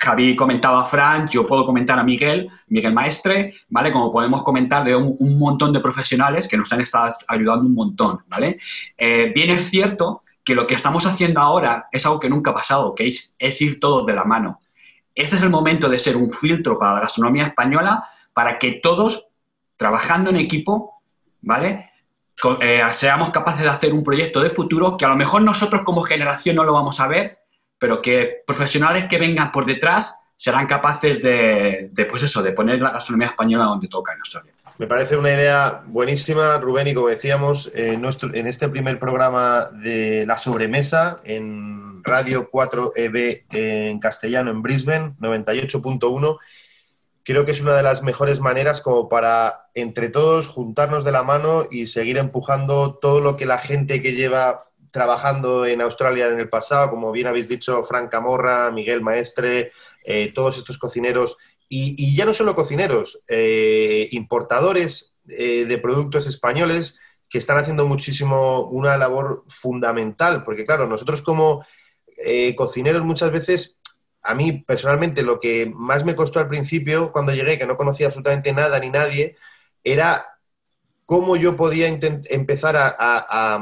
[0.04, 3.92] Javi comentaba a Fran, yo puedo comentar a Miguel, Miguel Maestre, ¿vale?
[3.92, 8.20] Como podemos comentar de un, montón de profesionales que nos han estado ayudando un montón,
[8.28, 8.58] ¿vale?
[8.98, 12.54] Eh, bien es cierto que lo que estamos haciendo ahora es algo que nunca ha
[12.54, 14.60] pasado, que es, es ir todos de la mano.
[15.16, 19.28] Este es el momento de ser un filtro para la gastronomía española para que todos,
[19.78, 21.02] trabajando en equipo,
[21.42, 21.92] ¿vale?
[22.60, 26.02] Eh, seamos capaces de hacer un proyecto de futuro que a lo mejor nosotros como
[26.02, 27.43] generación no lo vamos a ver,
[27.84, 32.92] pero que profesionales que vengan por detrás serán capaces de, pues eso, de poner la
[32.92, 34.54] gastronomía española donde toca en Australia.
[34.78, 39.70] Me parece una idea buenísima, Rubén, y como decíamos, en, nuestro, en este primer programa
[39.84, 46.38] de La Sobremesa, en Radio 4EB en castellano en Brisbane, 98.1,
[47.26, 51.24] creo que es una de las mejores maneras como para, entre todos, juntarnos de la
[51.24, 56.40] mano y seguir empujando todo lo que la gente que lleva trabajando en Australia en
[56.40, 59.72] el pasado, como bien habéis dicho, Frank Camorra, Miguel Maestre,
[60.06, 61.36] eh, todos estos cocineros
[61.68, 66.96] y, ya no solo cocineros, eh, importadores eh, de productos españoles
[67.28, 71.66] que están haciendo muchísimo una labor fundamental, porque claro, nosotros como
[72.56, 73.80] cocineros muchas veces,
[74.22, 78.06] a mí personalmente lo que más me costó al principio cuando llegué, que no conocía
[78.08, 79.36] absolutamente nada ni nadie,
[79.84, 80.26] era
[81.06, 83.60] cómo yo podía empezar a, a-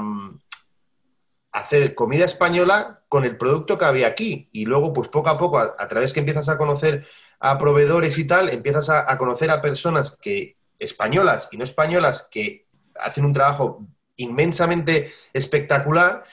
[1.51, 4.49] hacer comida española con el producto que había aquí.
[4.51, 7.05] Y luego, pues poco a poco, a, a través que empiezas a conocer
[7.41, 12.67] a proveedores y tal, empiezas a, conocer a personas que españolas y no españolas que
[12.99, 13.85] hacen un trabajo
[14.15, 16.23] inmensamente espectacular,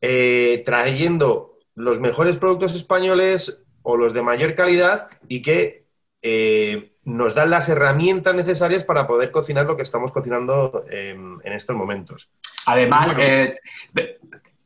[0.00, 5.86] eh, trayendo los mejores productos españoles o los de mayor calidad y que
[6.20, 11.52] eh, nos dan las herramientas necesarias para poder cocinar lo que estamos cocinando en, en
[11.52, 12.28] estos momentos.
[12.66, 13.20] Además, Bueno.
[13.30, 13.54] eh,
[13.92, 14.18] de-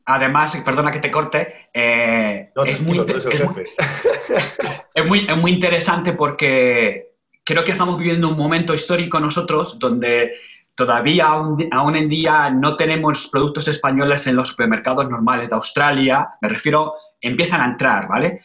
[0.05, 3.05] además, perdona que te corte, eh, No, es, muy, es
[3.47, 3.65] muy-
[4.95, 7.13] es muy- es muy interesante porque
[7.45, 10.33] creo que estamos viviendo un momento histórico nosotros donde
[10.75, 16.29] todavía aún, aún en día no tenemos productos españoles en los supermercados normales de Australia.
[16.41, 18.43] Me refiero, empiezan a entrar, ¿vale?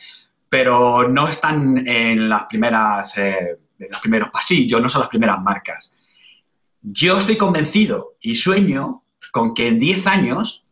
[0.49, 5.39] Pero no están en las primeras, eh, en los primeros pasillos, no son las primeras
[5.41, 5.95] marcas.
[6.81, 9.02] Yo estoy convencido y sueño
[9.33, 10.63] con que en 10 años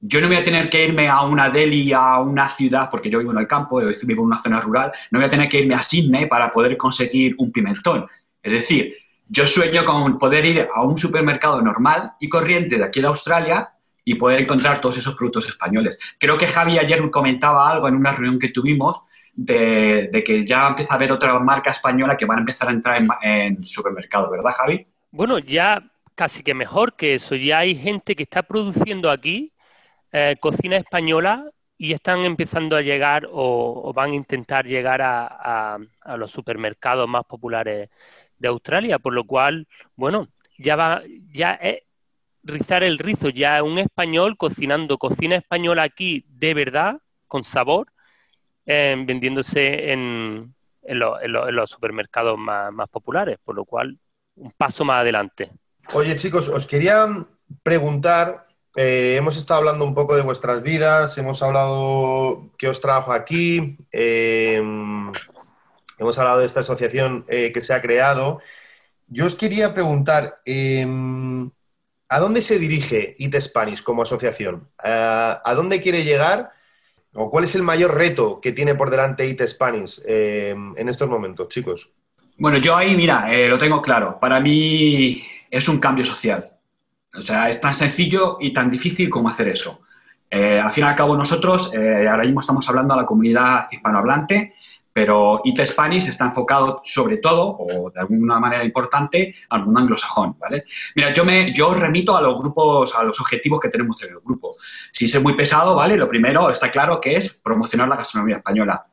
[0.00, 3.18] yo no voy a tener que irme a una Delhi, a una ciudad, porque yo
[3.18, 5.60] vivo en el campo, yo vivo en una zona rural, no voy a tener que
[5.60, 8.06] irme a Sydney para poder conseguir un pimentón.
[8.42, 8.96] Es decir,
[9.28, 13.70] yo sueño con poder ir a un supermercado normal y corriente de aquí de Australia
[14.04, 15.98] y poder encontrar todos esos productos españoles.
[16.18, 19.02] Creo que Javi ayer comentaba algo en una reunión que tuvimos
[19.34, 23.02] de, que ya empieza a haber otra marca española que van a empezar a entrar
[23.02, 24.86] en, en supermercados, ¿verdad, Javi?
[25.10, 25.82] Bueno, ya
[26.16, 27.36] casi que mejor que eso.
[27.36, 29.54] Ya hay gente que está produciendo aquí
[30.12, 35.78] eh, cocina española y están empezando a llegar o, van a intentar llegar a,
[36.18, 37.90] los supermercados más populares
[38.38, 41.02] de Australia, por lo cual, bueno, ya va,
[41.32, 41.82] ya es
[42.44, 47.88] rizar el rizo, ya un español cocinando cocina española aquí de verdad, con sabor,
[48.66, 53.98] eh, vendiéndose en, en lo- en lo- en los supermercados más populares, por lo cual
[54.36, 55.50] un paso más adelante.
[55.92, 57.06] Oye, chicos, os quería
[57.62, 63.12] preguntar, eh, hemos estado hablando un poco de vuestras vidas, hemos hablado que os trabajo
[63.12, 64.56] aquí, eh,
[65.98, 68.40] hemos hablado de esta asociación eh, que se ha creado.
[69.06, 70.84] Yo os quería preguntar, eh,
[72.08, 74.68] ¿a dónde se dirige IT Spanish como asociación?
[74.78, 76.50] ¿A, dónde quiere llegar?
[77.14, 81.08] ¿O cuál es el mayor reto que tiene por delante IT Spanish eh, en estos
[81.08, 81.90] momentos, chicos?
[82.38, 84.18] Bueno, yo ahí, mira, lo tengo claro.
[84.20, 86.52] Para mí es un cambio social.
[87.14, 89.80] O sea, es tan sencillo y tan difícil como hacer eso.
[90.30, 93.68] Eh, al fin y al cabo, nosotros eh, ahora mismo estamos hablando a la comunidad
[93.70, 94.52] hispanohablante,
[94.92, 100.36] pero IT Spanish está enfocado sobre todo, o de alguna manera importante, al mundo anglosajón,
[100.38, 100.64] ¿vale?
[100.94, 104.20] Mira, yo me yo remito a los grupos, a los objetivos que tenemos en el
[104.20, 104.56] grupo.
[104.92, 105.96] Si es muy pesado, ¿vale?
[105.96, 108.86] Lo primero está claro que es promocionar la gastronomía española.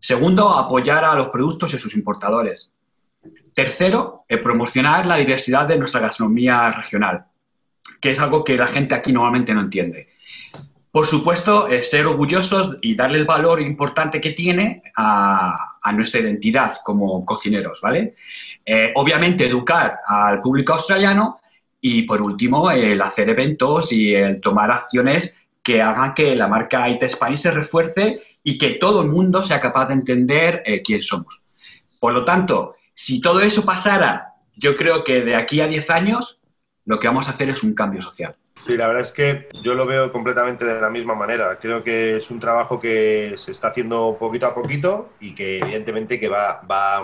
[0.00, 2.72] Segundo, apoyar a los productos y a sus importadores.
[3.60, 7.26] Tercero, eh, promocionar la diversidad de nuestra gastronomía regional,
[8.00, 10.08] que es algo que la gente aquí normalmente no entiende.
[10.90, 17.22] Por supuesto, ser orgullosos y darle el valor importante que tiene a, nuestra identidad como
[17.26, 18.14] cocineros, ¿vale?
[18.64, 21.36] Eh, obviamente, educar al público australiano
[21.82, 26.88] y, por último, el hacer eventos y el tomar acciones que hagan que la marca
[26.88, 31.02] IT Spanish se refuerce y que todo el mundo sea capaz de entender eh, quién
[31.02, 31.42] somos.
[31.98, 36.38] Por lo tanto, si todo eso pasara, yo creo que de aquí a 10 años
[36.84, 38.36] lo que vamos a hacer es un cambio social.
[38.66, 41.58] Sí, la verdad es que yo lo veo completamente de la misma manera.
[41.58, 46.20] Creo que es un trabajo que se está haciendo poquito a poquito y que evidentemente
[46.20, 47.00] que va, va,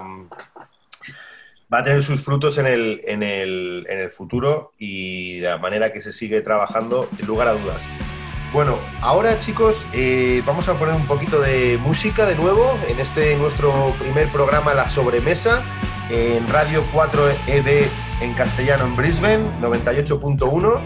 [1.73, 5.57] va a tener sus frutos en el, en, el, en el futuro y de la
[5.57, 8.16] manera que se sigue trabajando, sin lugar a dudas.
[8.57, 13.37] Bueno, ahora chicos, eh, vamos a poner un poquito de música de nuevo en este
[13.37, 15.63] nuestro primer programa La Sobremesa
[16.09, 17.87] en Radio 4 EB
[18.23, 20.81] en castellano en Brisbane, 98.1.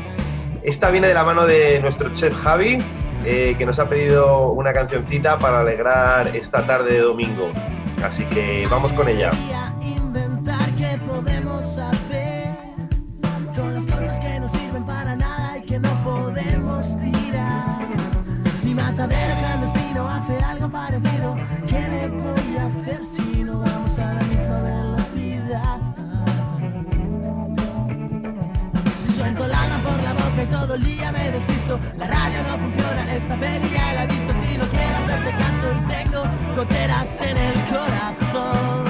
[0.65, 2.79] Esta viene de la mano de nuestro chef Javi,
[3.25, 7.53] eh, que nos ha pedido una cancioncita para alegrar esta tarde de domingo.
[8.03, 9.31] Así que vamos con ella.
[11.07, 12.10] todo el
[30.81, 31.79] día me despisto.
[31.99, 34.33] La radio no funciona, esta peli ya la he visto.
[34.35, 36.25] Si no quiero hacerte caso y tengo
[36.57, 38.85] goteras en el corazón.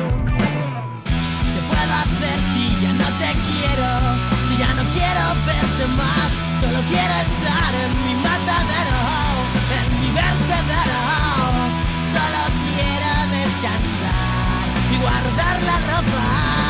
[1.53, 3.91] ¿Qué puedo hacer si ya no te quiero?
[4.49, 6.31] Si ya no quiero verte más,
[6.61, 9.03] solo quiero estar en mi matadero,
[9.79, 11.03] en mi vertedero.
[12.15, 16.70] Solo quiero descansar y guardar la ropa.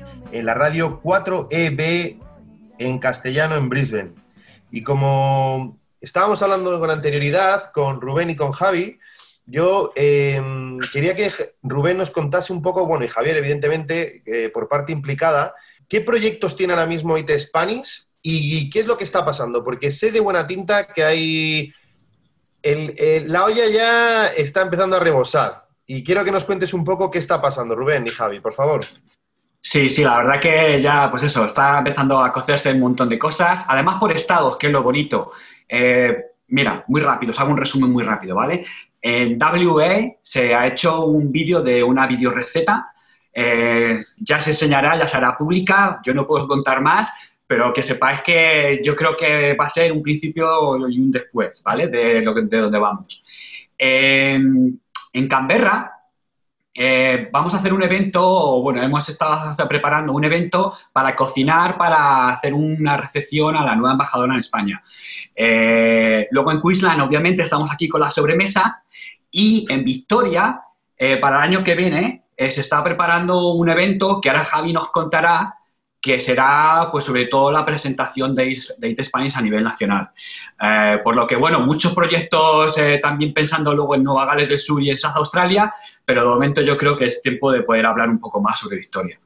[0.31, 2.17] en la radio 4EB
[2.77, 4.11] en castellano en Brisbane.
[4.71, 8.99] Y como estábamos hablando con anterioridad con Rubén y con Javi,
[9.45, 14.67] yo em, quería que Rubén nos contase un poco, bueno, y Javier evidentemente eh, por
[14.67, 15.53] parte implicada,
[15.87, 19.63] ¿qué proyectos tiene ahora mismo IT Spanish y qué es lo que está pasando?
[19.63, 21.73] Porque sé de buena tinta que hay
[22.63, 27.19] la olla ya está empezando a rebosar y quiero que nos cuentes un poco qué
[27.19, 28.81] está pasando, Rubén y Javi, por favor.
[29.63, 33.19] Sí, sí, la verdad que ya, pues eso, está empezando a cocerse un montón de
[33.19, 35.31] cosas, además por estados, que es lo bonito.
[35.69, 38.65] Eh, mira, muy rápido, os hago un resumen muy rápido, ¿vale?
[38.99, 42.91] En WA se ha hecho un vídeo de una videoreceta,
[43.33, 47.13] eh, ya se enseñará, ya se hará pública, yo no puedo contar más,
[47.45, 51.61] pero que sepáis que yo creo que va a ser un principio y un después,
[51.63, 51.87] ¿vale?
[51.87, 53.23] De, lo de donde vamos.
[53.77, 56.00] en Canberra
[56.73, 62.29] eh, vamos a hacer un evento, bueno, hemos estado preparando un evento para cocinar, para
[62.29, 64.81] hacer una recepción a la nueva embajadora en España.
[65.35, 68.83] Eh, luego en Queensland, obviamente, estamos aquí con la sobremesa
[69.29, 70.61] y en Victoria,
[70.97, 74.89] eh, para el año que viene, se está preparando un evento que ahora Javi nos
[74.89, 75.53] contará
[76.01, 80.09] que será, pues, sobre todo la presentación de, IT Spanish a nivel nacional.
[80.59, 84.59] Eh, por lo que, bueno, muchos proyectos eh, también pensando luego en Nueva Gales del
[84.59, 85.71] Sur y en South Australia,
[86.03, 88.77] pero de momento yo creo que es tiempo de poder hablar un poco más sobre
[88.77, 89.19] Victoria.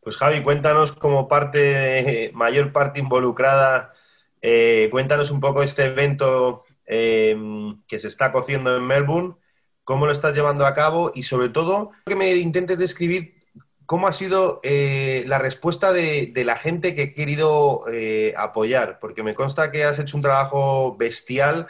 [0.00, 3.92] Pues Javi, cuéntanos como parte, mayor parte involucrada,
[4.40, 9.34] eh, cuéntanos un poco este evento que se está cociendo en Melbourne,
[9.82, 13.35] cómo lo estás llevando a cabo y sobre todo que me intentes describir
[13.86, 18.98] ¿Cómo ha sido eh, la respuesta de, la gente que ha querido eh, apoyar?
[19.00, 21.68] Porque me consta que has hecho un trabajo bestial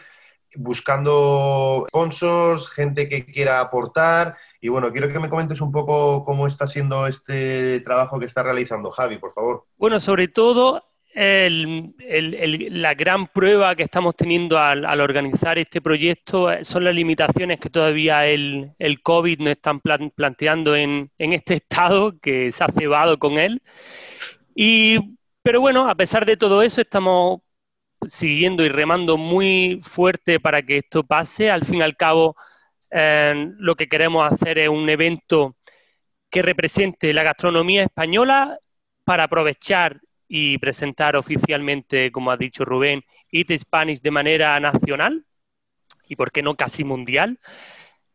[0.54, 4.36] buscando sponsors, gente que quiera aportar.
[4.60, 8.42] Y bueno, quiero que me comentes un poco cómo está siendo este trabajo que está
[8.42, 9.66] realizando Javi, por favor.
[9.76, 10.82] Bueno, sobre todo
[11.18, 17.70] la gran prueba que estamos teniendo al, organizar este proyecto eh, son las limitaciones que
[17.70, 23.18] todavía el, COVID nos están plan- planteando en, en este estado que se ha cebado
[23.18, 23.62] con él.
[24.54, 27.40] Y, pero bueno, a pesar de todo eso, estamos
[28.06, 31.50] siguiendo y remando muy fuerte para que esto pase.
[31.50, 32.36] Al fin y al cabo,
[32.90, 35.56] eh, lo que queremos hacer es un evento
[36.28, 38.58] que represente la gastronomía española
[39.04, 45.24] para aprovechar y presentar oficialmente, como ha dicho Rubén, Eat Spanish de manera nacional
[46.09, 47.39] y, por qué no, casi mundial,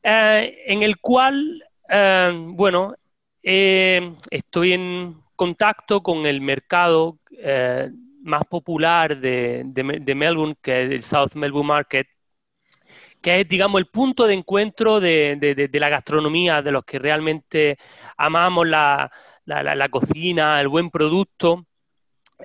[0.04, 2.96] eh, en el cual, eh, bueno,
[3.44, 7.20] eh, estoy en contacto con el mercado
[8.24, 12.08] más popular de, de Me- de Melbourne, que es el South Melbourne Market,
[13.22, 17.78] que es, digamos, el punto de encuentro de, la gastronomía, de los que realmente
[18.18, 19.10] amamos la
[19.90, 21.66] cocina, el buen producto.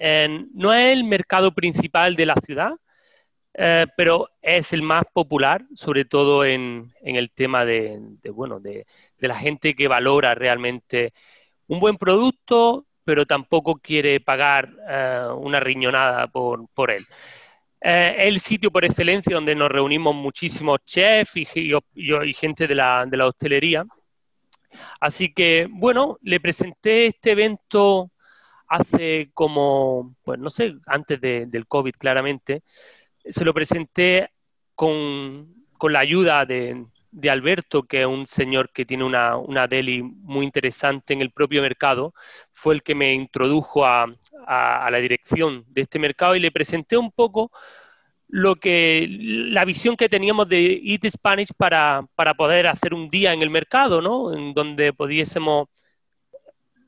[0.00, 2.72] Eh, no es el mercado principal de la ciudad,
[3.54, 8.00] eh, pero es el más popular, sobre todo en, el tema de,
[8.32, 8.86] bueno, de,
[9.18, 11.12] la gente que valora realmente
[11.68, 17.06] un buen producto, pero tampoco quiere pagar eh, una riñonada por, él.
[17.80, 23.86] Es el sitio por excelencia donde nos reunimos muchísimos chefs y, gente de la hostelería.
[25.00, 28.10] Así que, bueno, le presenté este evento
[28.68, 32.62] hace como, pues no sé, antes de- del COVID claramente.
[33.24, 34.30] Se lo presenté
[34.74, 39.66] con, con la ayuda de, de Alberto, que es un señor que tiene una, una
[39.68, 42.14] deli muy interesante en el propio mercado.
[42.52, 44.04] Fue el que me introdujo a,
[44.46, 47.50] a- a la dirección de este mercado y le presenté un poco
[48.28, 53.32] lo que la visión que teníamos de Eat Spanish para, para poder hacer un día
[53.32, 54.32] en el mercado, ¿no?
[54.32, 55.68] En donde pudiésemos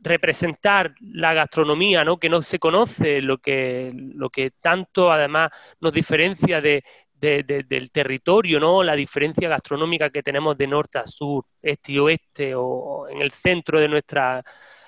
[0.09, 2.19] representar la gastronomía, ¿no?
[2.19, 5.51] Que no se conoce, lo que, lo que tanto además
[5.81, 6.83] nos diferencia de,
[7.15, 8.83] de- de- del territorio, ¿no?
[8.83, 13.33] La diferencia gastronómica que tenemos de norte a sur, este y oeste, o en el
[13.33, 14.43] centro de nuestra,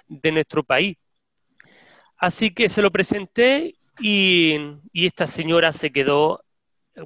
[0.09, 0.97] de nuestro país.
[2.17, 4.57] Así que se lo presenté y,
[4.93, 6.45] y esta señora se quedó,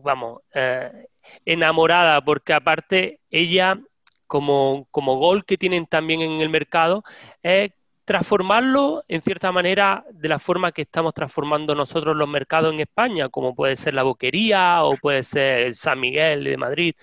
[0.02, 1.06] vamos, eh,
[1.44, 3.78] enamorada, porque aparte ella,
[4.26, 7.04] como, como gol que tienen también en el mercado,
[7.42, 7.72] es
[8.04, 13.28] transformarlo en cierta manera de la forma que estamos transformando nosotros los mercados en España,
[13.28, 16.94] como puede ser la Boquería o puede ser el San Miguel de Madrid.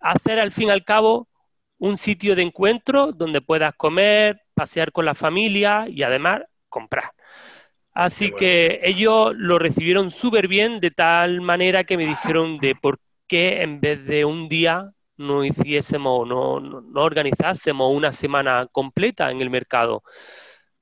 [0.00, 1.28] Hacer al fin y al cabo
[1.78, 7.12] un sitio de encuentro donde puedas comer, pasear con la familia y además comprar.
[7.92, 8.38] Así bueno.
[8.38, 13.62] que ellos lo recibieron súper bien, de tal manera que me dijeron de por qué
[13.62, 19.50] en vez de un día no hiciésemos, no, no, organizásemos una semana completa en el
[19.50, 20.02] mercado.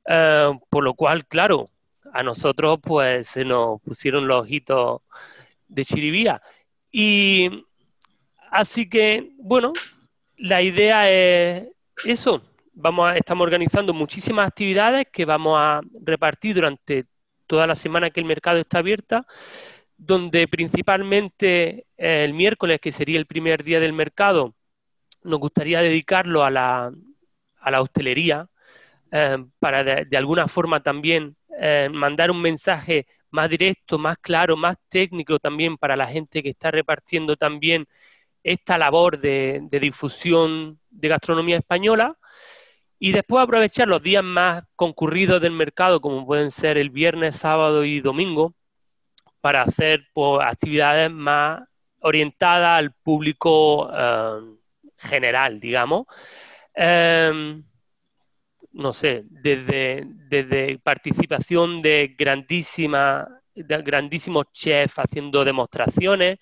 [0.06, 1.64] Eh, por lo cual, claro,
[2.12, 5.02] a nosotros pues se nos pusieron los ojitos
[5.68, 6.42] de chiribía.
[6.90, 7.64] Y
[8.50, 9.72] así que, bueno,
[10.36, 11.68] la idea es
[12.04, 12.42] eso.
[12.74, 17.06] Vamos a- estamos organizando muchísimas actividades que vamos a repartir durante
[17.46, 19.26] toda la semana que el mercado está abierta,
[20.05, 24.55] donde principalmente eh, el miércoles, que sería el primer día del mercado,
[25.22, 26.92] nos gustaría dedicarlo a la,
[27.61, 28.48] a la hostelería,
[29.12, 34.76] eh, para de, alguna forma también eh, mandar un mensaje más directo, más claro, más
[34.88, 37.86] técnico también para la gente que está repartiendo también
[38.42, 42.18] esta labor de, de difusión de gastronomía española.
[42.98, 47.84] Y después aprovechar los días más concurridos del mercado, como pueden ser el viernes, sábado
[47.84, 48.55] y domingo,
[49.43, 51.62] para hacer pues, actividades más
[52.01, 54.40] orientadas al público eh,
[54.97, 56.07] general, digamos.
[56.74, 57.61] Eh,
[58.72, 66.38] no sé, desde, desde participación de, grandísima, de grandísimos chefs haciendo demostraciones,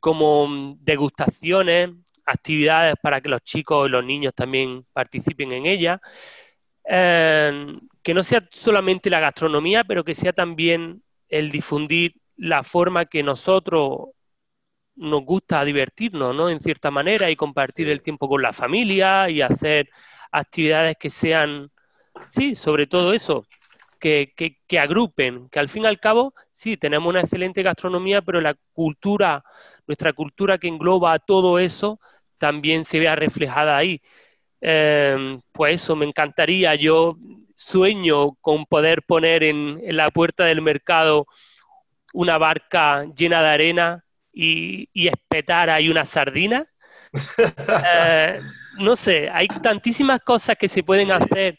[0.00, 1.90] como degustaciones,
[2.24, 6.00] actividades para que los chicos y los niños también participen en ellas.
[6.84, 13.06] Eh, que no sea solamente la gastronomía, pero que sea también el difundir la forma
[13.06, 14.08] que nosotros
[14.96, 16.48] nos gusta divertirnos, ¿no?
[16.48, 19.90] En cierta manera y compartir el tiempo con la familia y hacer
[20.32, 21.70] actividades que sean,
[22.30, 23.46] sí, sobre todo eso,
[24.00, 28.22] que, que, que agrupen, que al fin y al cabo, sí, tenemos una excelente gastronomía,
[28.22, 29.44] pero la cultura,
[29.86, 32.00] nuestra cultura que engloba todo eso,
[32.38, 34.00] también se vea reflejada ahí.
[34.60, 37.16] Eh, pues eso, me encantaría, yo
[37.56, 41.26] sueño con poder poner en, en la puerta del mercado
[42.12, 46.66] una barca llena de arena y, y espetar ahí una sardina.
[47.82, 48.40] Eh,
[48.80, 51.58] no sé, hay tantísimas cosas que se pueden hacer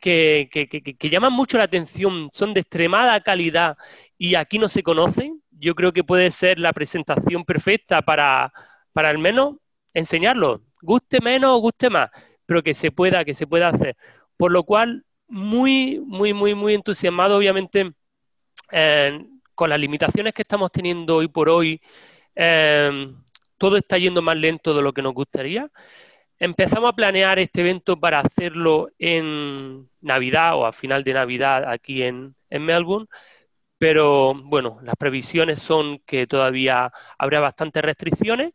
[0.00, 3.76] que, que- que- que llaman mucho la atención, son de extremada calidad
[4.18, 8.52] y aquí no se conocen, yo creo que puede ser la presentación perfecta para,
[8.92, 9.56] para al menos
[9.94, 12.10] enseñarlo, guste menos o guste más,
[12.46, 13.96] pero que se pueda, que se pueda hacer.
[14.36, 17.92] Por lo cual, muy, muy, muy, muy entusiasmado, obviamente,
[19.62, 21.80] con las limitaciones que estamos teniendo hoy por hoy,
[22.34, 23.14] eh,
[23.56, 25.70] todo está yendo más lento de lo que nos gustaría.
[26.36, 32.02] Empezamos a planear este evento para hacerlo en Navidad o a final de Navidad aquí
[32.02, 33.06] en, en Melbourne,
[33.78, 38.54] pero bueno, las previsiones son que todavía habrá bastantes restricciones,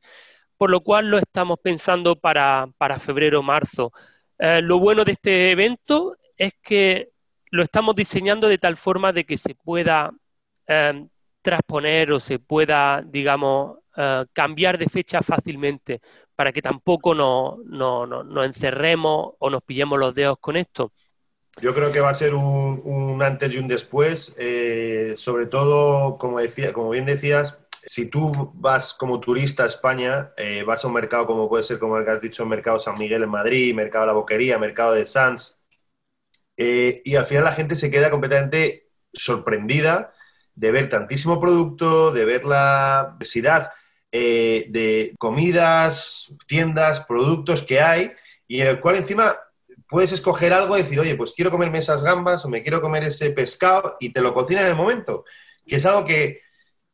[0.57, 3.93] por lo cual lo estamos pensando para, para febrero o marzo.
[4.39, 7.11] Eh, lo bueno de este evento es que
[7.49, 10.11] lo estamos diseñando de tal forma de que se pueda
[10.67, 11.05] eh,
[11.41, 16.01] transponer o se pueda, digamos, eh, cambiar de fecha fácilmente
[16.35, 20.93] para que tampoco no- no- no- nos encerremos o nos pillemos los dedos con esto.
[21.59, 26.17] Yo creo que va a ser un, un antes y un después, eh, sobre todo,
[26.19, 30.87] como, decía, como bien decías, si tú vas como turista a España, eh, vas a
[30.87, 34.03] un mercado como puede ser, como el has dicho, Mercado San Miguel en Madrid, Mercado
[34.03, 35.57] de la Boquería, Mercado de Sanz,
[37.03, 40.13] y al final la gente se queda completamente sorprendida
[40.57, 43.71] de ver tantísimo producto, de ver la diversidad
[44.11, 48.11] eh, de comidas, tiendas, productos que hay,
[48.47, 49.37] y en el cual encima
[49.87, 53.03] puedes escoger algo y decir, oye, pues quiero comerme esas gambas o me quiero comer
[53.03, 55.23] ese pescado y te lo cocina en el momento,
[55.65, 56.41] que es algo que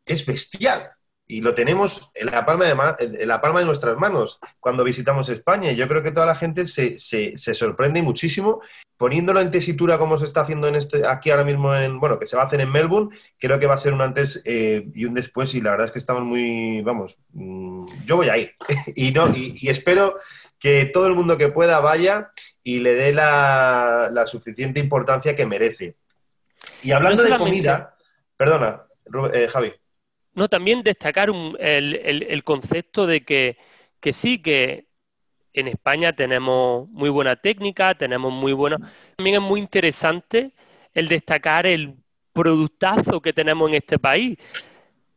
[0.05, 0.91] es bestial
[1.25, 5.29] y lo tenemos en la palma de, en la palma de nuestras manos cuando visitamos
[5.29, 5.71] España.
[5.71, 8.61] Y yo creo que toda la gente se, se- se sorprende muchísimo
[9.03, 12.25] poniéndolo en tesitura como se está haciendo en este, aquí ahora mismo, en, bueno, que
[12.25, 15.03] se va a hacer en Melbourne, creo que va a ser un antes eh, y
[15.03, 18.53] un después y la verdad es que estamos muy, vamos, mm, yo voy a ir
[18.95, 20.15] y, no, y, y espero
[20.57, 22.31] que todo el mundo que pueda vaya
[22.63, 25.97] y le dé la, la suficiente importancia que merece.
[26.81, 27.97] Y hablando No de comida,
[28.37, 28.83] perdona,
[29.33, 29.73] eh, Javi.
[30.33, 33.57] No, también destacar un- el, el- el concepto de que,
[33.99, 34.85] que sí, que
[35.53, 38.79] en España tenemos muy buena técnica, tenemos muy buena...
[39.15, 40.53] También es muy interesante
[40.93, 41.95] el destacar el
[42.33, 44.37] productazo que tenemos en este país.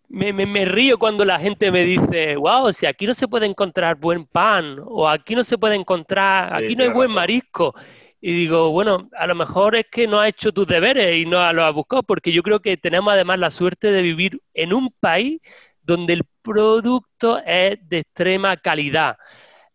[0.08, 3.46] Me, me- me río cuando la gente me dice, wow, si aquí no se puede
[3.46, 7.74] encontrar buen pan, o aquí no se puede encontrar, Sí, aquí no hay buen marisco.
[8.20, 11.52] Y digo, bueno, a lo mejor es que no has hecho tus deberes y no
[11.52, 14.90] lo has buscado, porque yo creo que tenemos además la suerte de vivir en un
[15.00, 15.40] país
[15.82, 19.16] donde el producto es de extrema calidad.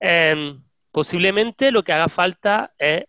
[0.01, 3.05] Em, posiblemente lo que haga falta es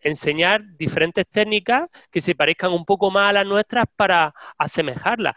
[0.00, 5.34] enseñar diferentes técnicas que se parezcan un poco más a las nuestras para asemejarlas.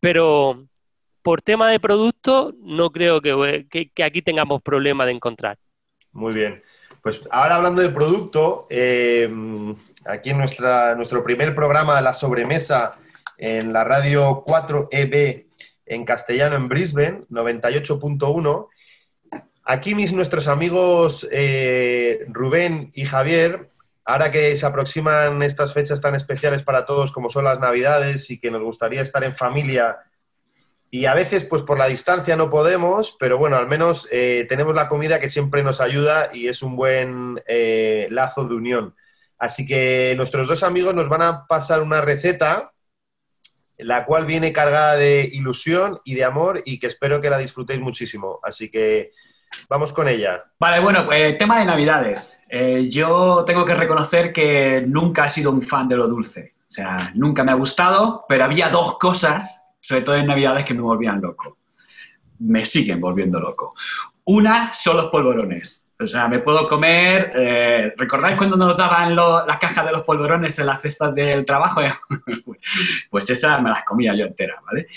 [0.00, 0.66] Pero
[1.22, 5.56] por tema de producto, no creo que, que- que aquí tengamos problema de encontrar.
[6.10, 6.62] Muy bien.
[7.00, 9.28] Pues ahora hablando de producto, eh,
[10.04, 12.98] aquí en nuestra, nuestro primer programa, La Sobremesa,
[13.38, 15.46] en la radio 4EB
[15.86, 18.68] en castellano en Brisbane, 98.1.
[19.64, 23.70] Aquí mis nuestros amigos eh, Rubén y Javier,
[24.04, 28.38] ahora que se aproximan estas fechas tan especiales para todos como son las Navidades y
[28.38, 29.98] que nos gustaría estar en familia
[30.94, 34.74] y a veces, pues por la distancia no podemos, pero bueno, al menos eh, tenemos
[34.74, 38.94] la comida que siempre nos ayuda y es un buen eh, lazo de unión.
[39.38, 42.74] Así que nuestros dos amigos nos van a pasar una receta,
[43.78, 47.80] la cual viene cargada de ilusión y de amor y que espero que la disfrutéis
[47.80, 48.38] muchísimo.
[48.42, 49.12] Así que
[49.68, 50.44] vamos con ella.
[50.58, 52.40] Vale, bueno, pues tema de Navidades.
[52.48, 56.54] Eh, yo tengo que reconocer que nunca he sido un fan de lo dulce.
[56.68, 60.74] O sea, nunca me ha gustado, pero había dos cosas, sobre todo en Navidades, que
[60.74, 61.58] me volvían loco.
[62.38, 63.74] Me siguen volviendo loco.
[64.24, 65.82] Una son los polvorones.
[66.00, 67.30] O sea, me puedo comer.
[67.34, 71.44] eh, ¿Recordáis cuando nos daban lo- las cajas de los polvorones en las cestas del
[71.44, 71.80] trabajo?
[73.10, 74.88] pues esas me las comía yo enteras, ¿vale?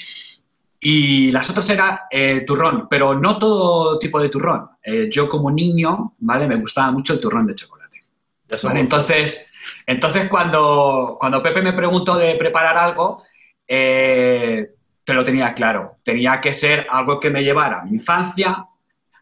[0.88, 4.70] Y las otras era eh, turrón, pero no todo tipo de turrón.
[4.84, 6.48] Eh, yo como niño, ¿vale?
[6.48, 8.04] Me gustaba mucho el turrón de chocolate.
[8.76, 9.52] Entonces,
[9.88, 13.24] entonces cuando, cuando Pepe me preguntó de preparar algo,
[13.68, 15.98] eh, te lo tenía claro.
[16.04, 18.68] Tenía que ser algo que me llevara a mi infancia,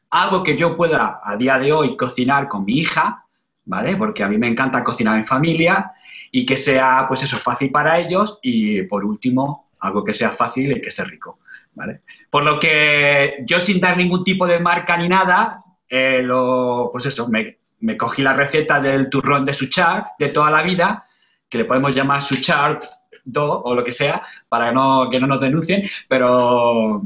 [0.09, 3.23] algo que yo pueda a día de hoy cocinar con mi hija,
[3.63, 3.95] ¿vale?
[3.95, 5.93] Porque a mí me encanta cocinar en familia
[6.29, 10.73] y que sea, pues eso, fácil para ellos y por último, algo que sea fácil
[10.73, 11.39] y que esté rico,
[11.75, 12.01] ¿vale?
[12.29, 17.05] Por lo que yo sin dar ningún tipo de marca ni nada, eh, lo, pues
[17.05, 21.05] eso, me, me cogí la receta del turrón de Suchard de toda la vida,
[21.49, 22.79] que le podemos llamar Suchard
[23.25, 27.01] do o lo que sea, para no, que no nos denuncien, pero...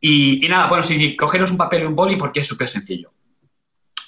[0.00, 3.12] Y, y nada, bueno, si cogeros un papel y un boli porque es súper sencillo.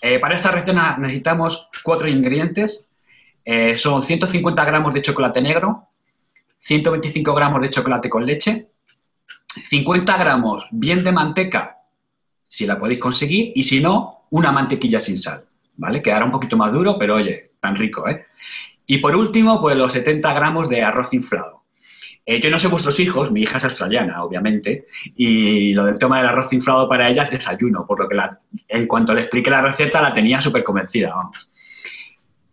[0.03, 2.87] Eh, para esta receta necesitamos cuatro ingredientes.
[3.45, 5.89] eh, son 150 gramos de chocolate negro,
[6.61, 8.69] 125 gramos de chocolate con leche,
[9.69, 11.79] 50 gramos bien de manteca,
[12.49, 15.45] si la podéis conseguir, y si no, una mantequilla sin sal,
[15.77, 16.03] ¿vale?
[16.03, 18.27] Quedará un poquito más duro, pero oye, tan rico, ¿eh?
[18.87, 21.65] Y por último, pues los 70 gramos de arroz inflado.
[22.27, 26.19] Eh, yo no sé vuestros hijos, mi hija es australiana, obviamente, y lo del tema
[26.19, 28.17] del arroz inflado para ella es desayuno, por lo que
[28.69, 31.15] en cuanto le expliqué la receta la tenía súper convencida.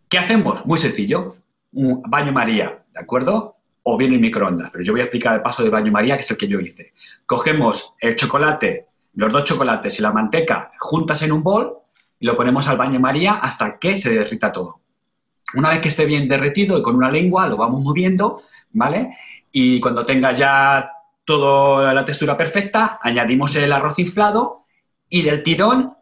[0.10, 0.66] ¿Qué hacemos?
[0.66, 1.36] Muy sencillo,
[1.72, 3.54] baño María, ¿de acuerdo?
[3.84, 6.22] O bien en microondas, pero yo voy a explicar el paso de baño María, que
[6.22, 6.94] es el que yo hice.
[7.26, 11.78] Cogemos el chocolate, los dos chocolates y la manteca juntas en un bol
[12.20, 14.82] y lo ponemos al baño María hasta que se derrita todo.
[15.56, 19.10] Una vez que esté bien derretido y con una lengua lo vamos moviendo, ¿vale?
[19.52, 20.92] Y cuando tenga ya
[21.26, 24.66] toda la textura perfecta, añadimos el arroz inflado
[25.10, 25.94] y del tirón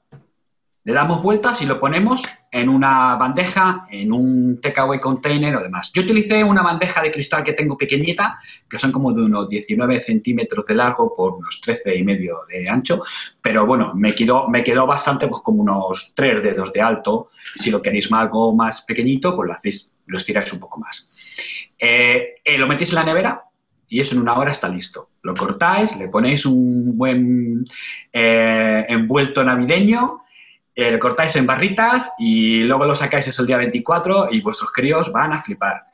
[0.83, 5.91] le damos vueltas y lo ponemos en una bandeja, en un takeaway container o demás.
[5.93, 8.37] Yo utilicé una bandeja de cristal que tengo pequeñita,
[8.69, 12.67] que son como de unos 19 centímetros de largo por unos 13 y medio de
[12.67, 13.01] ancho,
[13.41, 17.29] pero bueno, me quedó, me quedó bastante, pues como unos 3 dedos de alto.
[17.55, 21.11] Si lo queréis algo más pequeñito, pues lo hacéis, lo estiráis un poco más.
[21.77, 23.43] Eh, eh, lo metéis en la nevera
[23.87, 25.09] y eso en una hora está listo.
[25.23, 27.65] Lo cortáis, le ponéis un buen
[28.13, 30.21] eh, envuelto navideño,
[30.81, 35.33] eh, cortáis en barritas y luego lo sacáis el día 24 y vuestros críos van
[35.33, 35.85] a flipar.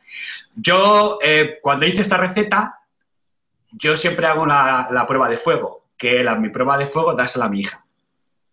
[0.56, 2.80] Yo, eh, cuando hice esta receta,
[3.72, 7.50] yo siempre hago la, prueba de fuego, que la, mi prueba de fuego dársela a
[7.50, 7.86] mi hija.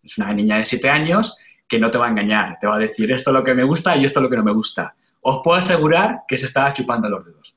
[0.03, 2.79] Es una niña de 7 años que no te va a engañar, te va a
[2.79, 4.95] decir esto es lo que me gusta y esto es lo que no me gusta.
[5.21, 7.55] Os puedo asegurar que se está chupando los dedos.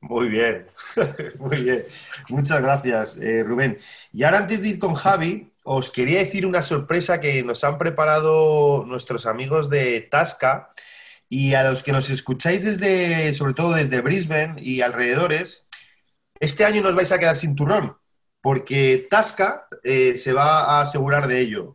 [0.00, 0.66] Muy bien,
[1.38, 1.84] muy bien.
[2.28, 3.78] Muchas gracias, eh, Rubén.
[4.12, 7.76] Y ahora antes de ir con Javi, os quería decir una sorpresa que nos han
[7.76, 10.70] preparado nuestros amigos de Tasca
[11.28, 15.66] y a los que nos escucháis desde, sobre todo desde Brisbane y alrededores,
[16.38, 17.96] este año nos vais a quedar sin turrón,
[18.40, 21.74] porque Tasca eh, se va a asegurar de ello.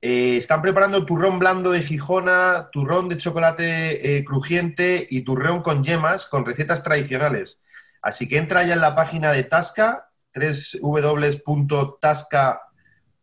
[0.00, 5.84] Eh, están preparando turrón blando de Gijona, turrón de chocolate eh, crujiente y turrón con
[5.84, 7.60] yemas con recetas tradicionales.
[8.00, 10.08] Así que entra ya en la página de Tasca,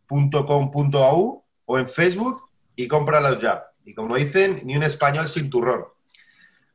[0.07, 3.65] www.tasca.com.au o en Facebook y cómpralos ya.
[3.85, 5.85] Y como dicen, ni un español sin turrón.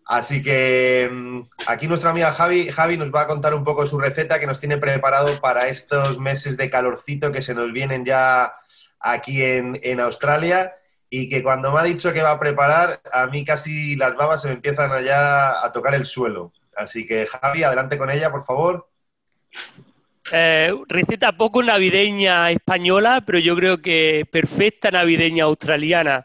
[0.06, 3.98] Así que mm, aquí nuestra amiga Javi, Javi nos va a contar un poco su
[3.98, 8.52] receta que nos tiene preparado para estos meses de calorcito que se nos vienen ya
[8.98, 10.74] aquí en, en Australia
[11.08, 14.42] y que cuando me ha dicho que va a preparar, a mí casi las babas
[14.42, 16.52] se me empiezan allá a tocar el suelo.
[16.76, 18.88] Así que Javi, adelante con ella, por favor.
[20.32, 26.24] Eh, receta poco navideña española, pero yo creo que perfecta navideña australiana.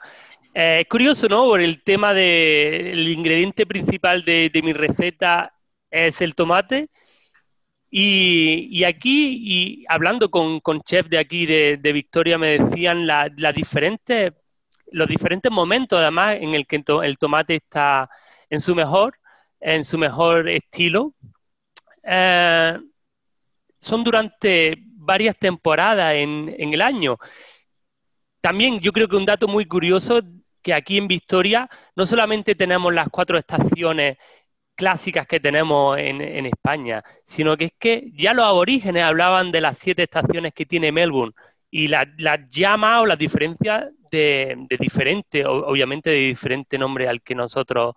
[0.54, 1.46] Eh, es curioso, ¿no?
[1.46, 5.54] Por el tema del ingrediente principal de, de mi receta
[5.90, 6.90] es el tomate.
[7.90, 13.32] Y, aquí, y hablando con, con chefs de aquí, de, de Victoria, me decían la-
[13.38, 14.34] las diferentes,
[14.92, 18.10] los diferentes momentos, además, en el que el tomate está
[18.50, 19.18] en su mejor,
[19.62, 21.14] en su mejor estilo.
[22.04, 22.80] Eh,
[23.86, 27.18] son durante varias temporadas en, en el año.
[28.42, 30.22] También yo creo que un dato muy curioso,
[30.62, 34.18] que aquí en Victoria no solamente tenemos las cuatro estaciones
[34.76, 39.78] clásicas que tenemos en, España, sino que es que ya los aborígenes hablaban de las
[39.80, 41.34] siete estaciones que tiene Melbourne
[41.72, 47.22] y las las llama o las diferencias de, de diferente, obviamente de diferente nombre al
[47.24, 47.96] que nosotros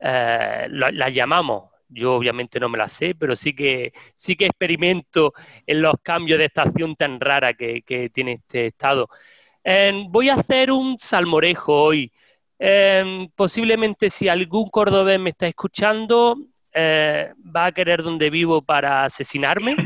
[0.00, 1.70] eh, la- las llamamos.
[1.88, 5.32] Yo obviamente no me las sé, pero sí que, sí que experimento
[5.66, 9.08] en los cambios de estación tan rara que, que tiene este estado.
[9.62, 12.12] Eh, voy a hacer un salmorejo hoy.
[12.58, 16.36] Eh, posiblemente si algún cordobés me está escuchando,
[16.72, 19.76] eh, va a querer donde vivo para asesinarme.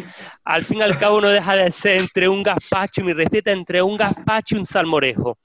[0.45, 3.83] Al fin y al cabo no deja de ser entre un gazpacho, mi receta entre
[3.83, 5.39] un gazpacho y un salmorejo.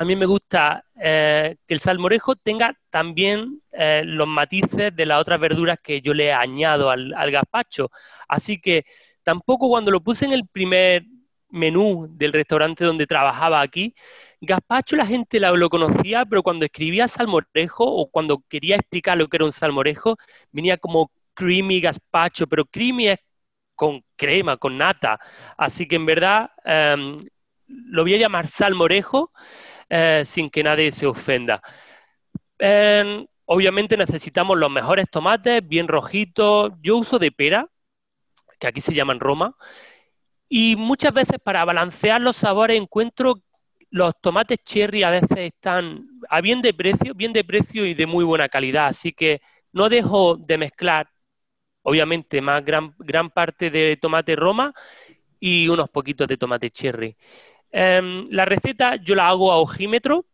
[0.00, 5.20] A mí me gusta eh, que el salmorejo tenga también eh, los matices de las
[5.20, 7.90] otras verduras que yo le añado al, al gazpacho.
[8.26, 8.86] Así que
[9.22, 11.04] tampoco cuando lo puse en el primer
[11.50, 13.94] menú del restaurante donde trabajaba aquí,
[14.40, 19.28] gazpacho la gente la- lo conocía, pero cuando escribía salmorejo o cuando quería explicar lo
[19.28, 20.16] que era un salmorejo,
[20.50, 23.18] venía como creamy gazpacho, pero creamy es
[23.74, 25.20] con crema, con nata.
[25.58, 27.26] Así que en verdad em,
[27.68, 29.32] lo voy a llamar salmorejo
[29.90, 31.60] eh, sin que nadie se ofenda.
[32.58, 36.72] Em, obviamente necesitamos los mejores tomates, bien rojitos.
[36.80, 37.66] Yo uso de pera,
[38.58, 39.56] que aquí se llaman Roma.
[40.48, 43.34] Y muchas veces para balancear los sabores encuentro
[43.90, 48.06] los tomates cherry a veces están a bien de precio, bien de precio y de
[48.06, 49.40] muy buena calidad, así que
[49.72, 51.10] no dejo de mezclar,
[51.82, 54.72] obviamente, más gran, gran parte de tomate Roma
[55.40, 57.16] y unos poquitos de tomate cherry.
[57.72, 60.26] Em, la receta yo la hago a ojímetro,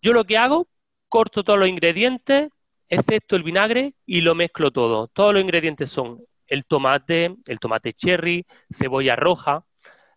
[0.00, 0.68] Yo lo que hago,
[1.08, 2.50] corto todos los ingredientes,
[2.88, 5.08] excepto el vinagre, y lo mezclo todo.
[5.08, 9.64] Todos los ingredientes son el tomate, el tomate cherry, cebolla roja,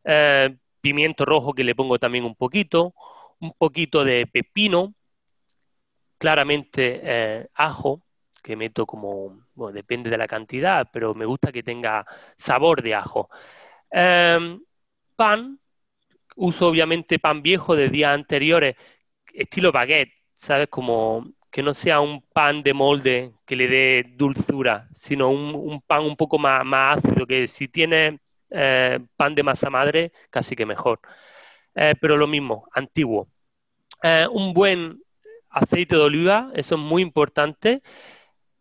[0.03, 2.93] eh, pimiento rojo que le pongo también un poquito,
[3.39, 4.93] un poquito de pepino,
[6.17, 8.03] claramente eh, ajo,
[8.43, 12.05] que meto como, bueno, depende de la cantidad, pero me gusta que tenga
[12.37, 13.29] sabor de ajo.
[13.91, 14.61] Em,
[15.15, 15.59] pan,
[16.35, 18.75] uso obviamente pan viejo de días anteriores,
[19.33, 20.69] estilo baguette, ¿sabes?
[20.69, 26.03] Como que no sea un pan de molde que le dé dulzura, sino un, pan
[26.03, 28.19] un poco más, más, ácido, que si tiene
[28.51, 30.99] eh, pan de masa madre, casi que mejor.
[31.75, 33.27] Eh, pero lo mismo, antiguo.
[34.03, 35.01] Eh, un buen
[35.49, 37.81] aceite de oliva, eso es muy importante.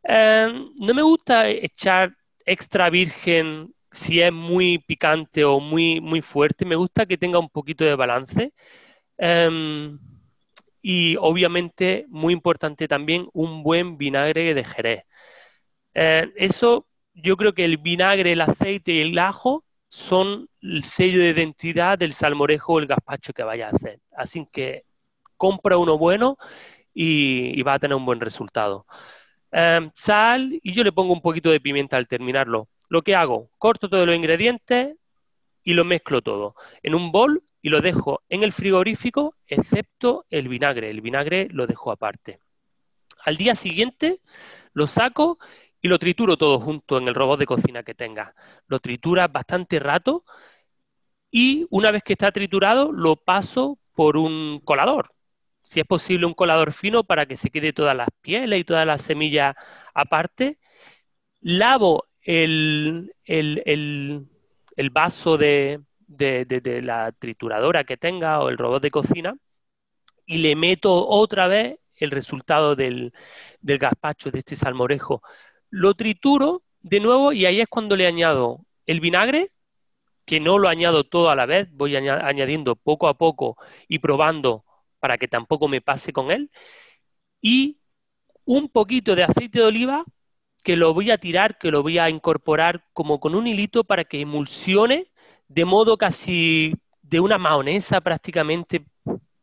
[0.04, 2.14] no me gusta echar
[2.46, 6.64] extra virgen si es muy picante o muy, muy fuerte.
[6.64, 8.52] Me gusta que tenga un poquito de balance.
[9.18, 9.98] Em,
[10.82, 15.04] y obviamente, muy importante también, un buen vinagre de Jerez.
[15.94, 21.30] Eso, yo creo que el vinagre, el aceite y el ajo son el sello de
[21.30, 24.00] identidad del salmorejo o el gazpacho que vaya a hacer.
[24.12, 24.84] Así que
[25.36, 26.36] compra uno bueno
[26.94, 28.86] y, va a tener un buen resultado.
[29.52, 32.68] Eh, sal y yo le pongo un poquito de pimienta al terminarlo.
[32.88, 34.96] Lo que hago, corto todos los ingredientes
[35.62, 40.48] y lo mezclo todo en un bol y lo dejo en el frigorífico, excepto el
[40.48, 40.90] vinagre.
[40.90, 42.40] El vinagre lo dejo aparte.
[43.24, 44.20] Al día siguiente
[44.72, 45.38] lo saco
[45.80, 48.34] y lo trituro todo junto en el robot de cocina que tenga.
[48.66, 50.24] Lo tritura bastante rato
[51.30, 55.12] y una vez que está triturado lo paso por un colador.
[55.62, 58.86] Si es posible un colador fino para que se quede todas las pieles y todas
[58.86, 59.54] las semillas
[59.94, 60.58] aparte.
[61.40, 69.36] Lavo el, el vaso de, de, la trituradora que tenga o el robot de cocina
[70.26, 73.12] y le meto otra vez el resultado del,
[73.60, 75.22] del gazpacho, de este salmorejo.
[75.70, 79.52] Lo trituro de nuevo y ahí es cuando le añado el vinagre,
[80.24, 83.56] que no lo añado todo a la vez, voy añadiendo poco a poco
[83.88, 84.64] y probando
[84.98, 86.50] para que tampoco me pase con él,
[87.40, 87.78] y
[88.44, 90.04] un poquito de aceite de oliva
[90.62, 94.04] que lo voy a tirar, que lo voy a incorporar como con un hilito para
[94.04, 95.10] que emulsione
[95.48, 98.84] de modo casi de una mahonesa prácticamente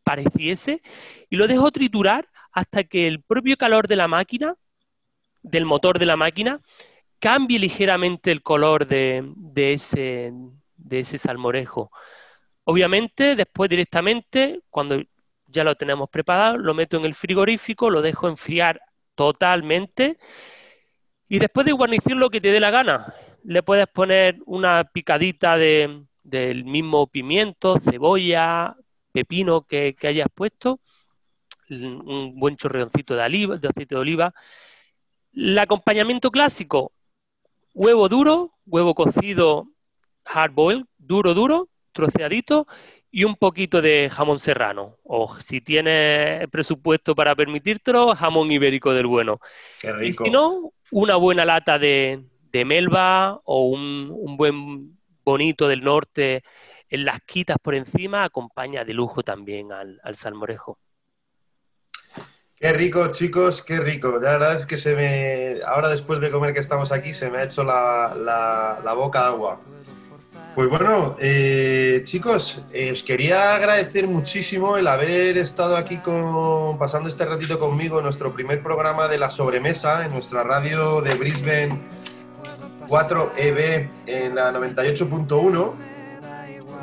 [0.03, 0.82] pareciese,
[1.30, 4.55] y lo dejo triturar hasta que el propio calor de la máquina,
[5.45, 6.61] del motor de la máquina,
[7.19, 9.23] cambie ligeramente el color de,
[9.55, 10.33] ese,
[10.77, 11.91] de ese salmorejo.
[12.63, 15.01] Obviamente, después directamente, cuando
[15.47, 18.81] ya lo tenemos preparado, lo meto en el frigorífico, lo dejo enfriar
[19.15, 20.17] totalmente
[21.27, 23.13] y después de guarnición lo que te dé la gana
[23.45, 28.75] le puedes poner una picadita de, del mismo pimiento, cebolla,
[29.11, 30.79] pepino que, hayas puesto,
[31.69, 34.33] un buen chorreoncito de, de aceite de oliva.
[35.36, 36.91] El acompañamiento clásico,
[37.73, 39.67] huevo duro, huevo cocido
[40.23, 42.67] hard boil, duro, duro, troceadito,
[43.11, 44.97] y un poquito de jamón serrano.
[45.03, 49.39] O si tienes presupuesto para permitírtelo, jamón ibérico del bueno.
[49.79, 50.23] Qué rico.
[50.23, 52.25] Y si no, una buena lata de,
[52.55, 56.41] de melva o un, buen bonito del norte
[56.89, 60.79] en las quitas por encima acompaña de lujo también al, salmorejo.
[62.57, 64.17] Qué rico, chicos, qué rico.
[64.21, 65.59] La verdad es que se me.
[65.65, 68.15] Ahora, después de comer que estamos aquí, se me ha hecho la,
[68.83, 69.59] la, boca agua.
[70.55, 77.09] Pues bueno, eh, chicos, eh, os quería agradecer muchísimo el haber estado aquí con, pasando
[77.09, 81.81] este ratito conmigo en nuestro primer programa de la sobremesa en nuestra radio de Brisbane
[82.87, 85.73] 4EB en la 98.1.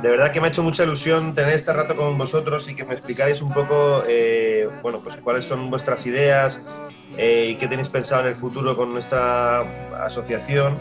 [0.03, 2.84] De verdad que me ha hecho mucha ilusión tener este rato con vosotros y que
[2.84, 6.64] me explicáis un poco, eh, bueno, pues cuáles son vuestras ideas
[7.16, 9.61] eh, y qué tenéis pensado en el futuro con nuestra
[10.05, 10.76] asociación.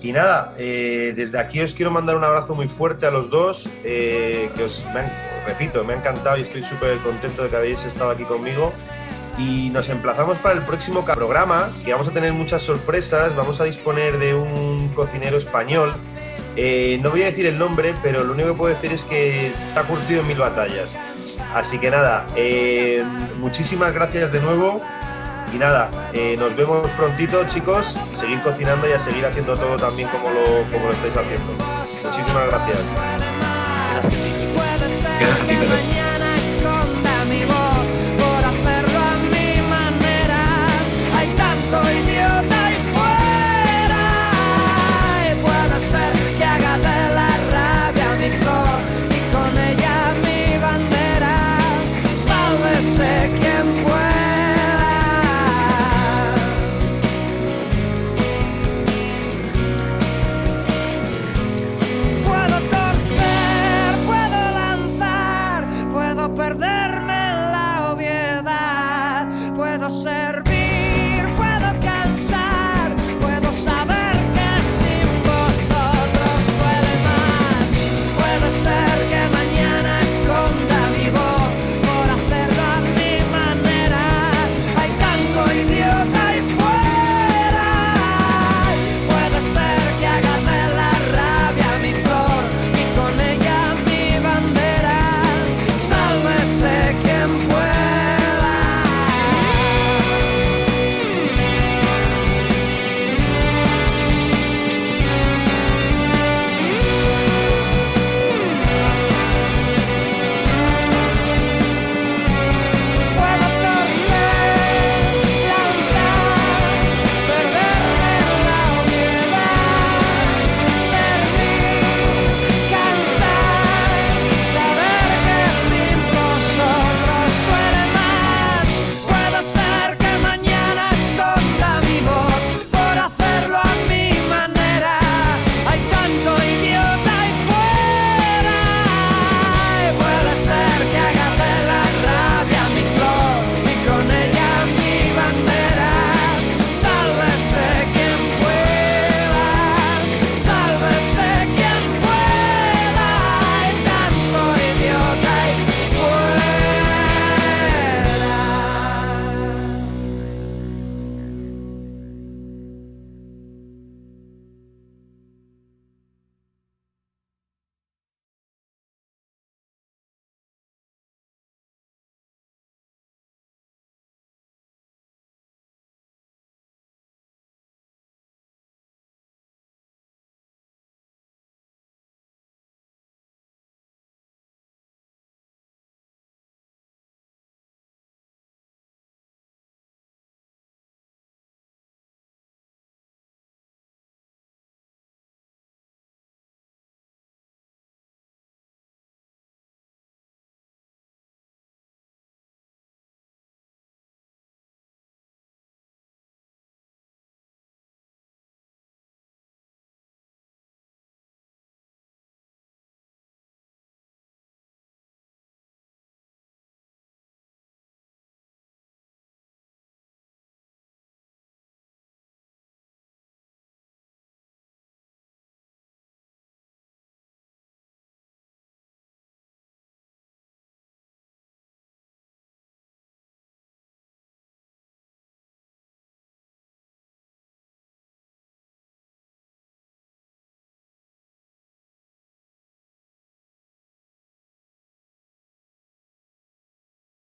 [0.00, 3.68] Y nada, eh, desde aquí os quiero mandar un abrazo muy fuerte a los dos,
[3.82, 4.86] que os,
[5.44, 8.72] repito, me ha encantado y estoy súper contento de que habéis estado aquí conmigo
[9.38, 13.64] y nos emplazamos para el próximo programa, que vamos a tener muchas sorpresas, vamos a
[13.64, 15.94] disponer de un cocinero español.
[16.56, 19.48] Eh, no voy a decir el nombre, pero lo único que puedo decir es que
[19.48, 20.94] está curtido en mil batallas.
[21.54, 23.04] Así que nada, eh,
[23.38, 24.80] muchísimas gracias de nuevo.
[25.52, 27.96] Y nada, eh, nos vemos prontito, chicos.
[28.14, 31.52] Y seguir cocinando y a seguir haciendo todo también como lo, como lo estáis haciendo.
[31.54, 32.92] Muchísimas gracias.
[35.20, 35.91] Gracias a ti.